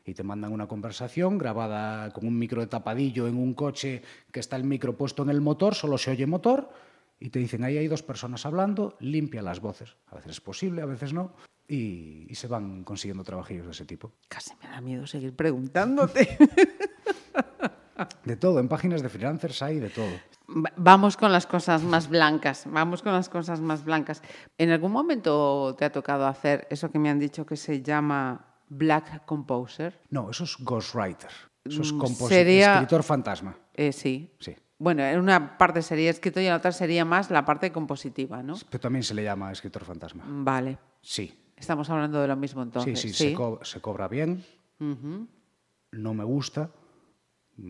Y 0.04 0.16
te 0.16 0.24
mandan 0.24 0.52
una 0.52 0.66
conversación 0.66 1.38
grabada 1.38 2.10
con 2.10 2.26
un 2.26 2.40
micro 2.40 2.60
de 2.60 2.66
tapadillo 2.66 3.28
en 3.28 3.38
un 3.38 3.54
coche 3.54 4.02
que 4.32 4.40
está 4.40 4.56
el 4.56 4.64
micro 4.64 4.98
puesto 4.98 5.22
en 5.22 5.30
el 5.30 5.42
motor, 5.42 5.76
solo 5.76 6.00
se 6.00 6.10
oye 6.10 6.26
motor, 6.26 6.72
y 7.20 7.30
te 7.30 7.38
dicen, 7.38 7.64
ahí 7.64 7.78
hay 7.78 7.88
dos 7.88 8.02
personas 8.02 8.48
hablando, 8.48 8.98
limpia 9.00 9.44
las 9.44 9.60
voces. 9.60 9.96
A 10.08 10.16
veces 10.16 10.32
es 10.32 10.42
posible, 10.42 10.82
a 10.82 10.88
veces 10.88 11.14
no. 11.14 11.36
Y, 11.68 12.26
y 12.28 12.34
se 12.34 12.48
van 12.48 12.84
consiguiendo 12.84 13.24
trabajillos 13.24 13.68
de 13.68 13.74
ese 13.74 13.86
tipo. 13.86 14.12
Casi 14.28 14.56
me 14.60 14.68
da 14.68 14.82
miedo 14.82 15.06
seguir 15.06 15.36
preguntándote. 15.36 16.36
De 18.26 18.36
todo, 18.36 18.60
en 18.60 18.68
páginas 18.68 19.02
de 19.02 19.10
freelancers 19.10 19.62
hay 19.62 19.80
de 19.80 19.90
todo. 19.90 20.12
Va- 20.50 20.72
Vamos 20.76 21.16
con 21.18 21.32
las 21.32 21.48
cosas 21.48 21.82
más 21.84 22.10
blancas, 22.10 22.66
vamos 22.70 23.02
con 23.02 23.14
las 23.14 23.30
cosas 23.30 23.62
más 23.62 23.84
blancas. 23.86 24.22
¿En 24.58 24.70
algún 24.72 24.92
momento 24.92 25.76
te 25.78 25.86
ha 25.86 25.92
tocado 25.92 26.26
hacer 26.28 26.68
eso 26.70 26.92
que 26.92 27.00
me 27.00 27.10
han 27.10 27.20
dicho 27.20 27.46
que 27.46 27.56
se 27.56 27.82
llama 27.82 28.46
Black 28.70 29.26
Composer? 29.26 30.00
No, 30.10 30.30
eso 30.30 30.44
es 30.44 30.56
ghostwriter. 30.60 31.30
Eso 31.64 31.82
es 31.84 31.94
Mm, 31.94 32.00
composi- 32.02 32.28
sería- 32.30 32.74
escritor 32.74 33.04
fantasma. 33.04 33.56
Eh, 33.74 33.92
sí. 33.92 34.34
Sí. 34.40 34.56
Bueno, 34.80 35.04
en 35.04 35.20
una 35.20 35.58
parte 35.60 35.84
sería 35.84 36.10
escrito 36.10 36.40
y 36.42 36.46
en 36.46 36.50
la 36.50 36.58
otra 36.58 36.72
sería 36.72 37.06
más 37.06 37.30
la 37.30 37.46
parte 37.46 37.72
compositiva, 37.72 38.42
¿no? 38.42 38.56
Pero 38.70 38.82
también 38.82 39.04
se 39.04 39.14
le 39.14 39.24
llama 39.24 39.52
escritor 39.52 39.86
fantasma. 39.86 40.24
Vale. 40.28 40.80
Sí. 41.02 41.38
Estamos 41.56 41.88
hablando 41.92 42.20
de 42.20 42.28
lo 42.28 42.36
mismo 42.36 42.64
entonces. 42.64 43.00
sí, 43.00 43.10
sí, 43.14 43.30
Se, 43.30 43.34
co- 43.36 43.60
se 43.64 43.80
cobra 43.80 44.08
bien. 44.08 44.44
No 44.80 46.14
me 46.14 46.24
gusta. 46.24 46.72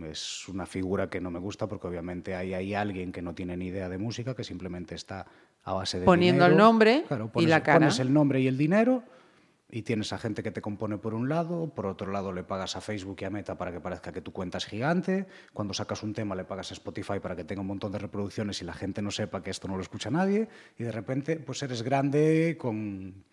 Es 0.10 0.48
una 0.48 0.65
figura 0.65 1.10
que 1.10 1.20
no 1.20 1.32
me 1.32 1.39
gusta 1.39 1.67
porque 1.67 1.88
obviamente 1.88 2.36
hay, 2.36 2.54
hay 2.54 2.74
alguien 2.74 3.12
que 3.12 3.22
no 3.22 3.34
tiene 3.36 3.58
ni 3.58 3.67
idea 3.67 3.89
de 3.89 3.98
música, 3.98 4.36
que 4.36 4.44
simplemente 4.44 4.96
está 4.96 5.26
a 5.63 5.74
base 5.74 6.00
de 6.00 6.06
Poniendo 6.06 6.46
el 6.46 6.56
nombre 6.56 7.04
Claro, 7.08 7.26
y 7.26 7.30
pones- 7.30 7.50
la 7.50 7.63
cara. 7.63 7.80
Pones 7.80 8.00
el 8.00 8.13
nombre 8.13 8.39
y 8.39 8.48
el 8.48 8.58
dinero 8.58 9.04
y 9.74 9.84
tienes 9.84 10.12
a 10.12 10.17
gente 10.17 10.44
que 10.44 10.52
te 10.52 10.62
compone 10.62 10.98
por 10.98 11.13
un 11.13 11.30
lado, 11.30 11.70
por 11.74 11.86
otro 11.86 12.12
lado 12.12 12.34
le 12.34 12.44
pagas 12.44 12.76
a 12.76 12.82
Facebook 12.82 13.17
y 13.22 13.26
a 13.26 13.30
Meta 13.30 13.58
para 13.58 13.72
que 13.72 13.80
parezca 13.80 14.12
que 14.12 14.20
tu 14.22 14.34
cuenta 14.34 14.58
es 14.58 14.65
gigante, 14.65 15.28
cuando 15.54 15.74
sacas 15.74 16.04
un 16.04 16.13
tema 16.13 16.36
le 16.36 16.44
pagas 16.44 16.72
a 16.72 16.74
Spotify 16.74 17.20
para 17.22 17.36
que 17.38 17.44
tenga 17.46 17.62
un 17.62 17.67
montón 17.67 17.91
de 17.94 17.98
reproducciones 18.00 18.62
y 18.62 18.65
la 18.65 18.74
gente 18.74 19.02
no 19.02 19.12
sepa 19.12 19.41
que 19.41 19.50
esto 19.50 19.67
no 19.70 19.76
lo 19.78 19.82
escucha 19.82 20.10
nadie 20.12 20.50
y 20.78 20.84
de 20.84 20.91
repente 20.91 21.38
pues 21.38 21.63
eres 21.63 21.84
grande 21.84 22.58
con... 22.60 23.24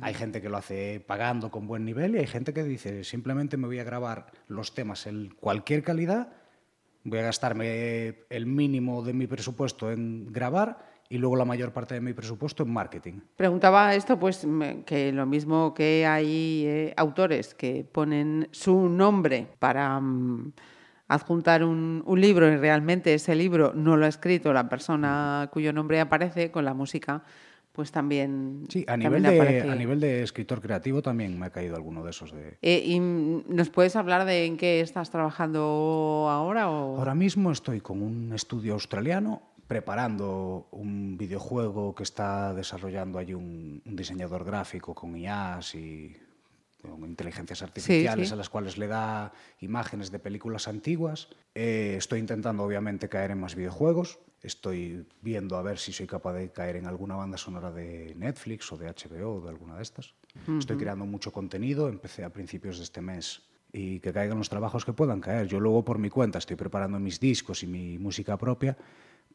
Hay 0.00 0.14
gente 0.14 0.40
que 0.40 0.48
lo 0.48 0.56
hace 0.56 1.02
pagando 1.06 1.50
con 1.50 1.66
buen 1.66 1.84
nivel 1.84 2.14
y 2.14 2.18
hay 2.18 2.26
gente 2.26 2.52
que 2.52 2.62
dice 2.62 3.04
simplemente 3.04 3.56
me 3.56 3.66
voy 3.66 3.78
a 3.78 3.84
grabar 3.84 4.26
los 4.48 4.74
temas 4.74 5.06
en 5.06 5.34
cualquier 5.40 5.82
calidad, 5.82 6.32
voy 7.04 7.18
a 7.18 7.22
gastarme 7.22 8.24
el 8.28 8.46
mínimo 8.46 9.02
de 9.02 9.12
mi 9.12 9.26
presupuesto 9.26 9.90
en 9.90 10.32
grabar 10.32 10.90
y 11.08 11.18
luego 11.18 11.34
la 11.34 11.44
mayor 11.44 11.72
parte 11.72 11.94
de 11.94 12.00
mi 12.00 12.12
presupuesto 12.12 12.62
en 12.62 12.72
marketing. 12.72 13.14
Preguntaba 13.36 13.94
esto, 13.94 14.18
pues 14.18 14.46
que 14.86 15.12
lo 15.12 15.26
mismo 15.26 15.74
que 15.74 16.06
hay 16.06 16.64
eh, 16.66 16.94
autores 16.96 17.54
que 17.54 17.84
ponen 17.90 18.48
su 18.52 18.88
nombre 18.88 19.48
para 19.58 19.98
mm, 19.98 20.52
adjuntar 21.08 21.64
un, 21.64 22.04
un 22.06 22.20
libro 22.20 22.50
y 22.50 22.56
realmente 22.56 23.12
ese 23.12 23.34
libro 23.34 23.72
no 23.74 23.96
lo 23.96 24.06
ha 24.06 24.08
escrito 24.08 24.52
la 24.52 24.68
persona 24.68 25.48
cuyo 25.52 25.72
nombre 25.72 25.98
aparece 25.98 26.52
con 26.52 26.64
la 26.64 26.74
música, 26.74 27.24
pues 27.72 27.92
también. 27.92 28.64
Sí, 28.68 28.82
a 28.82 28.92
también 28.92 29.12
nivel, 29.12 29.22
de, 29.22 29.40
aparece. 29.40 29.70
a 29.70 29.74
nivel 29.74 30.00
de 30.00 30.22
escritor 30.22 30.60
creativo 30.60 31.02
también 31.02 31.38
me 31.38 31.46
ha 31.46 31.50
caído 31.50 31.76
alguno 31.76 32.04
de 32.04 32.10
esos. 32.10 32.32
De... 32.32 32.58
Eh, 32.62 32.82
¿Y 32.84 32.98
nos 32.98 33.70
puedes 33.70 33.96
hablar 33.96 34.24
de 34.24 34.46
en 34.46 34.56
qué 34.56 34.80
estás 34.80 35.10
trabajando 35.10 36.26
ahora? 36.30 36.70
O... 36.70 36.98
Ahora 36.98 37.14
mismo 37.14 37.52
estoy 37.52 37.80
con 37.80 38.02
un 38.02 38.32
estudio 38.32 38.74
australiano 38.74 39.42
preparando 39.66 40.66
un 40.72 41.16
videojuego 41.16 41.94
que 41.94 42.02
está 42.02 42.52
desarrollando 42.54 43.20
allí 43.20 43.34
un, 43.34 43.80
un 43.86 43.96
diseñador 43.96 44.44
gráfico 44.44 44.94
con 44.96 45.16
IAs 45.16 45.76
y 45.76 46.16
con 46.80 47.04
inteligencias 47.04 47.62
artificiales 47.62 48.28
sí. 48.28 48.34
a 48.34 48.36
las 48.36 48.48
cuales 48.48 48.78
le 48.78 48.86
da 48.86 49.32
imágenes 49.60 50.10
de 50.10 50.18
películas 50.18 50.68
antiguas. 50.68 51.28
Eh, 51.54 51.94
estoy 51.96 52.20
intentando 52.20 52.64
obviamente 52.64 53.08
caer 53.08 53.30
en 53.32 53.40
más 53.40 53.54
videojuegos. 53.54 54.18
Estoy 54.42 55.06
viendo 55.20 55.56
a 55.56 55.62
ver 55.62 55.78
si 55.78 55.92
soy 55.92 56.06
capaz 56.06 56.32
de 56.32 56.50
caer 56.50 56.76
en 56.76 56.86
alguna 56.86 57.14
banda 57.14 57.36
sonora 57.36 57.70
de 57.70 58.14
Netflix 58.16 58.72
o 58.72 58.76
de 58.78 58.86
HBO 58.86 59.36
o 59.36 59.40
de 59.40 59.50
alguna 59.50 59.76
de 59.76 59.82
estas. 59.82 60.14
Estoy 60.58 60.76
creando 60.78 61.04
mucho 61.04 61.30
contenido. 61.30 61.88
Empecé 61.88 62.24
a 62.24 62.32
principios 62.32 62.78
de 62.78 62.84
este 62.84 63.02
mes 63.02 63.42
y 63.72 64.00
que 64.00 64.12
caigan 64.12 64.38
los 64.38 64.48
trabajos 64.48 64.84
que 64.84 64.92
puedan 64.92 65.20
caer. 65.20 65.46
Yo 65.46 65.60
luego 65.60 65.84
por 65.84 65.98
mi 65.98 66.08
cuenta 66.08 66.38
estoy 66.38 66.56
preparando 66.56 66.98
mis 66.98 67.20
discos 67.20 67.62
y 67.62 67.66
mi 67.66 67.98
música 67.98 68.36
propia, 68.36 68.76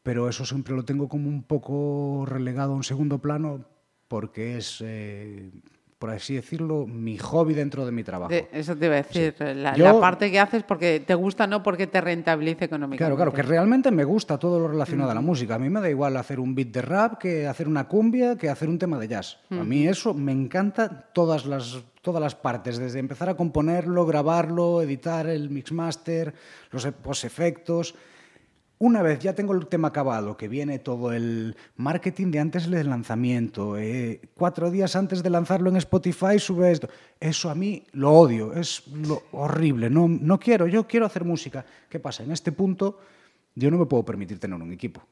pero 0.02 0.28
eso 0.28 0.44
siempre 0.44 0.74
lo 0.74 0.84
tengo 0.84 1.08
como 1.08 1.28
un 1.28 1.42
poco 1.42 2.24
relegado 2.26 2.72
a 2.72 2.76
un 2.76 2.84
segundo 2.84 3.18
plano 3.18 3.64
porque 4.08 4.58
es, 4.58 4.82
eh, 4.84 5.50
por 5.98 6.10
así 6.10 6.34
decirlo, 6.34 6.86
mi 6.86 7.16
hobby 7.16 7.54
dentro 7.54 7.86
de 7.86 7.92
mi 7.92 8.04
trabajo. 8.04 8.30
Eso 8.52 8.76
te 8.76 8.86
iba 8.86 8.96
a 8.96 8.98
decir, 8.98 9.34
la, 9.56 9.74
Yo- 9.74 9.84
la 9.84 9.98
parte 10.00 10.30
que 10.30 10.38
haces 10.38 10.62
porque 10.62 11.00
te 11.00 11.14
gusta, 11.14 11.46
no 11.46 11.62
porque 11.62 11.86
te 11.86 12.00
rentabilice 12.02 12.66
económicamente. 12.66 12.98
Claro, 12.98 13.16
claro, 13.16 13.32
que 13.32 13.42
realmente 13.42 13.90
me 13.90 14.04
gusta 14.04 14.38
todo 14.38 14.58
lo 14.58 14.68
relacionado 14.68 15.10
a 15.10 15.14
la 15.14 15.22
música. 15.22 15.54
A 15.54 15.58
mí 15.58 15.70
me 15.70 15.80
da 15.80 15.88
igual 15.88 16.16
hacer 16.18 16.38
un 16.38 16.54
beat 16.54 16.68
de 16.68 16.82
rap 16.82 17.18
que 17.18 17.46
hacer 17.46 17.66
una 17.66 17.88
cumbia, 17.88 18.36
que 18.36 18.50
hacer 18.50 18.68
un 18.68 18.78
tema 18.78 18.98
de 18.98 19.08
jazz. 19.08 19.38
A 19.50 19.64
mí 19.64 19.88
eso 19.88 20.12
me 20.12 20.32
encanta 20.32 21.08
todas 21.14 21.46
las, 21.46 21.78
todas 22.02 22.20
las 22.20 22.34
partes, 22.34 22.76
desde 22.76 22.98
empezar 22.98 23.30
a 23.30 23.34
componerlo, 23.34 24.04
grabarlo, 24.04 24.82
editar 24.82 25.26
el 25.26 25.48
mixmaster, 25.48 26.34
los 26.72 26.84
e- 26.84 26.92
efectos. 27.24 27.94
Una 28.78 29.00
vez 29.00 29.20
ya 29.20 29.34
tengo 29.34 29.54
el 29.54 29.66
tema 29.68 29.88
acabado, 29.88 30.36
que 30.36 30.48
viene 30.48 30.78
todo 30.78 31.12
el 31.12 31.56
marketing 31.76 32.30
de 32.30 32.40
antes 32.40 32.68
del 32.68 32.90
lanzamiento, 32.90 33.78
eh, 33.78 34.20
cuatro 34.34 34.70
días 34.70 34.96
antes 34.96 35.22
de 35.22 35.30
lanzarlo 35.30 35.70
en 35.70 35.76
Spotify 35.76 36.38
sube 36.38 36.70
esto. 36.72 36.88
Eso 37.18 37.48
a 37.48 37.54
mí 37.54 37.84
lo 37.92 38.12
odio, 38.12 38.52
es 38.52 38.82
lo 38.88 39.22
horrible. 39.32 39.88
No, 39.88 40.08
no 40.08 40.38
quiero, 40.38 40.66
yo 40.66 40.86
quiero 40.86 41.06
hacer 41.06 41.24
música. 41.24 41.64
¿Qué 41.88 41.98
pasa? 42.00 42.22
En 42.22 42.32
este 42.32 42.52
punto 42.52 42.98
yo 43.54 43.70
no 43.70 43.78
me 43.78 43.86
puedo 43.86 44.04
permitir 44.04 44.38
tener 44.38 44.60
un 44.60 44.72
equipo. 44.72 45.02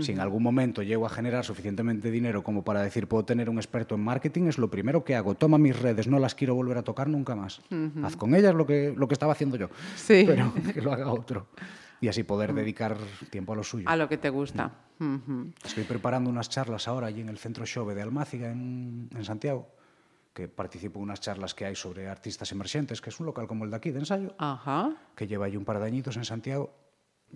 Si 0.00 0.12
en 0.12 0.20
algún 0.20 0.42
momento 0.42 0.82
llego 0.82 1.04
a 1.04 1.10
generar 1.10 1.44
suficientemente 1.44 2.10
dinero 2.10 2.42
como 2.42 2.64
para 2.64 2.80
decir 2.80 3.06
puedo 3.06 3.24
tener 3.24 3.50
un 3.50 3.58
experto 3.58 3.94
en 3.96 4.00
marketing, 4.00 4.44
es 4.44 4.56
lo 4.56 4.70
primero 4.70 5.04
que 5.04 5.14
hago. 5.14 5.34
Toma 5.34 5.58
mis 5.58 5.78
redes, 5.78 6.08
no 6.08 6.18
las 6.18 6.34
quiero 6.34 6.54
volver 6.54 6.78
a 6.78 6.82
tocar 6.82 7.08
nunca 7.08 7.36
más. 7.36 7.60
Haz 8.02 8.16
con 8.16 8.34
ellas 8.34 8.54
lo 8.54 8.66
que, 8.66 8.94
lo 8.96 9.06
que 9.08 9.12
estaba 9.14 9.32
haciendo 9.32 9.56
yo, 9.56 9.68
Sí. 9.96 10.24
pero 10.26 10.52
que 10.74 10.80
lo 10.80 10.92
haga 10.92 11.12
otro. 11.12 11.46
Y 12.04 12.08
así 12.08 12.22
poder 12.22 12.52
dedicar 12.52 12.98
tiempo 13.30 13.54
a 13.54 13.56
lo 13.56 13.64
suyo. 13.64 13.88
A 13.88 13.96
lo 13.96 14.10
que 14.10 14.18
te 14.18 14.28
gusta. 14.28 14.70
Estoy 15.64 15.84
preparando 15.84 16.28
unas 16.28 16.50
charlas 16.50 16.86
ahora 16.86 17.06
allí 17.06 17.22
en 17.22 17.30
el 17.30 17.38
Centro 17.38 17.64
Xove 17.64 17.94
de 17.94 18.02
Almáciga, 18.02 18.50
en, 18.50 19.08
en 19.16 19.24
Santiago, 19.24 19.70
que 20.34 20.46
participo 20.46 20.98
en 20.98 21.04
unas 21.04 21.20
charlas 21.22 21.54
que 21.54 21.64
hay 21.64 21.74
sobre 21.74 22.06
artistas 22.06 22.52
emergentes, 22.52 23.00
que 23.00 23.08
es 23.08 23.18
un 23.20 23.24
local 23.24 23.46
como 23.46 23.64
el 23.64 23.70
de 23.70 23.76
aquí, 23.78 23.90
de 23.90 24.00
ensayo, 24.00 24.34
Ajá. 24.36 24.92
que 25.16 25.26
lleva 25.26 25.46
allí 25.46 25.56
un 25.56 25.64
par 25.64 25.78
de 25.80 25.86
añitos 25.86 26.18
en 26.18 26.26
Santiago. 26.26 26.74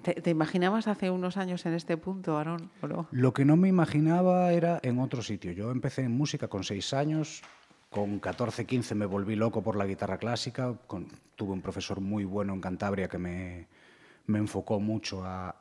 ¿Te, 0.03 0.13
te 0.21 0.29
imaginabas 0.29 0.87
hace 0.87 1.09
unos 1.11 1.39
años 1.39 1.65
en 1.65 1.73
este 1.73 1.97
punto, 1.97 2.37
Aarón? 2.37 2.71
Lo 3.11 3.33
que 3.33 3.47
no 3.47 3.57
me 3.57 3.69
imaginaba 3.69 4.53
era 4.53 4.81
en 4.83 4.99
otro 4.99 5.23
sitio. 5.23 5.53
Yo 5.53 5.71
empecé 5.71 6.03
en 6.03 6.13
música 6.13 6.49
con 6.49 6.63
seis 6.63 6.93
años, 6.93 7.41
con 7.89 8.19
14, 8.19 8.67
15 8.67 8.95
me 8.95 9.07
volví 9.07 9.35
loco 9.35 9.63
por 9.63 9.77
la 9.77 9.87
guitarra 9.87 10.19
clásica, 10.19 10.75
con- 10.87 11.09
tuve 11.37 11.53
un 11.55 11.63
profesor 11.63 12.03
muy 12.03 12.27
bueno 12.27 12.53
en 12.53 12.61
Cantabria 12.61 13.09
que 13.09 13.17
me, 13.17 13.67
me 14.29 14.39
enfocó 14.39 14.79
mucho 14.79 15.25
a 15.25 15.57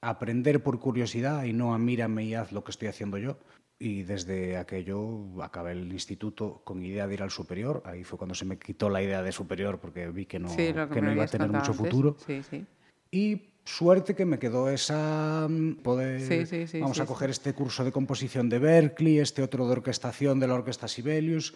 aprender 0.00 0.62
por 0.62 0.78
curiosidad 0.78 1.44
y 1.44 1.52
no 1.52 1.72
a 1.72 1.78
mírame 1.78 2.24
y 2.24 2.34
haz 2.34 2.52
lo 2.52 2.62
que 2.62 2.70
estoy 2.70 2.88
haciendo 2.88 3.16
yo. 3.16 3.38
Y 3.80 4.02
desde 4.02 4.56
aquello 4.56 5.42
acabé 5.42 5.72
el 5.72 5.92
instituto 5.92 6.62
con 6.64 6.84
idea 6.84 7.06
de 7.06 7.14
ir 7.14 7.22
al 7.22 7.30
superior. 7.30 7.82
Ahí 7.86 8.02
fue 8.02 8.18
cuando 8.18 8.34
se 8.34 8.44
me 8.44 8.58
quitó 8.58 8.90
la 8.90 9.02
idea 9.02 9.22
de 9.22 9.30
superior 9.30 9.78
porque 9.78 10.08
vi 10.08 10.26
que 10.26 10.40
no, 10.40 10.48
sí, 10.48 10.74
que, 10.92 11.00
no 11.00 11.12
iba 11.12 11.24
a 11.24 11.28
tener 11.28 11.48
mucho 11.48 11.70
antes. 11.70 11.76
futuro. 11.76 12.16
Sí, 12.26 12.42
sí. 12.42 12.66
Y 13.12 13.50
suerte 13.64 14.16
que 14.16 14.24
me 14.24 14.40
quedó 14.40 14.68
esa 14.68 15.46
mm, 15.48 15.76
poder 15.76 16.20
Sí, 16.20 16.44
sí, 16.46 16.66
sí, 16.66 16.80
vamos 16.80 16.98
a 16.98 17.06
coger 17.06 17.30
este 17.30 17.54
curso 17.54 17.84
de 17.84 17.92
composición 17.92 18.48
de 18.48 18.58
Berkeley, 18.58 19.20
este 19.20 19.42
otro 19.42 19.66
de 19.66 19.72
orquestación 19.72 20.40
de 20.40 20.48
la 20.48 20.54
Orquesta 20.54 20.88
Sibelius 20.88 21.54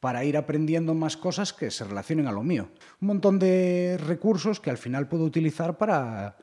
para 0.00 0.24
ir 0.24 0.36
aprendiendo 0.36 0.94
más 0.94 1.16
cosas 1.16 1.52
que 1.52 1.70
se 1.70 1.84
relacionen 1.84 2.26
a 2.26 2.32
lo 2.32 2.42
mío. 2.42 2.68
Un 3.00 3.08
montón 3.08 3.38
de 3.38 3.98
recursos 3.98 4.60
que 4.60 4.70
al 4.70 4.78
final 4.78 5.08
puedo 5.08 5.24
utilizar 5.24 5.78
para 5.78 6.36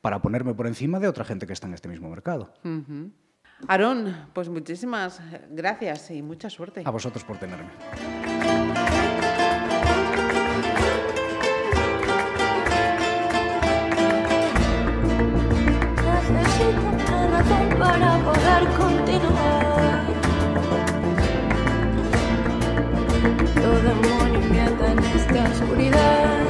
para 0.00 0.22
ponerme 0.22 0.54
por 0.54 0.66
encima 0.66 0.98
de 0.98 1.08
otra 1.08 1.24
gente 1.24 1.46
que 1.46 1.52
está 1.52 1.66
en 1.66 1.74
este 1.74 1.88
mismo 1.88 2.08
mercado. 2.08 2.54
Ujú. 2.64 3.10
Aarón, 3.68 4.28
pues 4.32 4.48
muchísimas 4.48 5.20
gracias 5.50 6.10
y 6.10 6.22
mucha 6.22 6.48
suerte. 6.48 6.82
A 6.84 6.90
vosotros 6.90 7.24
por 7.24 7.36
tenerme. 7.36 7.68
Necesito 16.32 17.78
para 17.78 18.18
poder 18.24 18.68
continuar. 18.78 19.89
Todo 23.62 23.78
demonio 23.82 24.40
invierta 24.40 24.92
en 24.92 24.98
esta 25.00 25.44
oscuridad. 25.50 26.49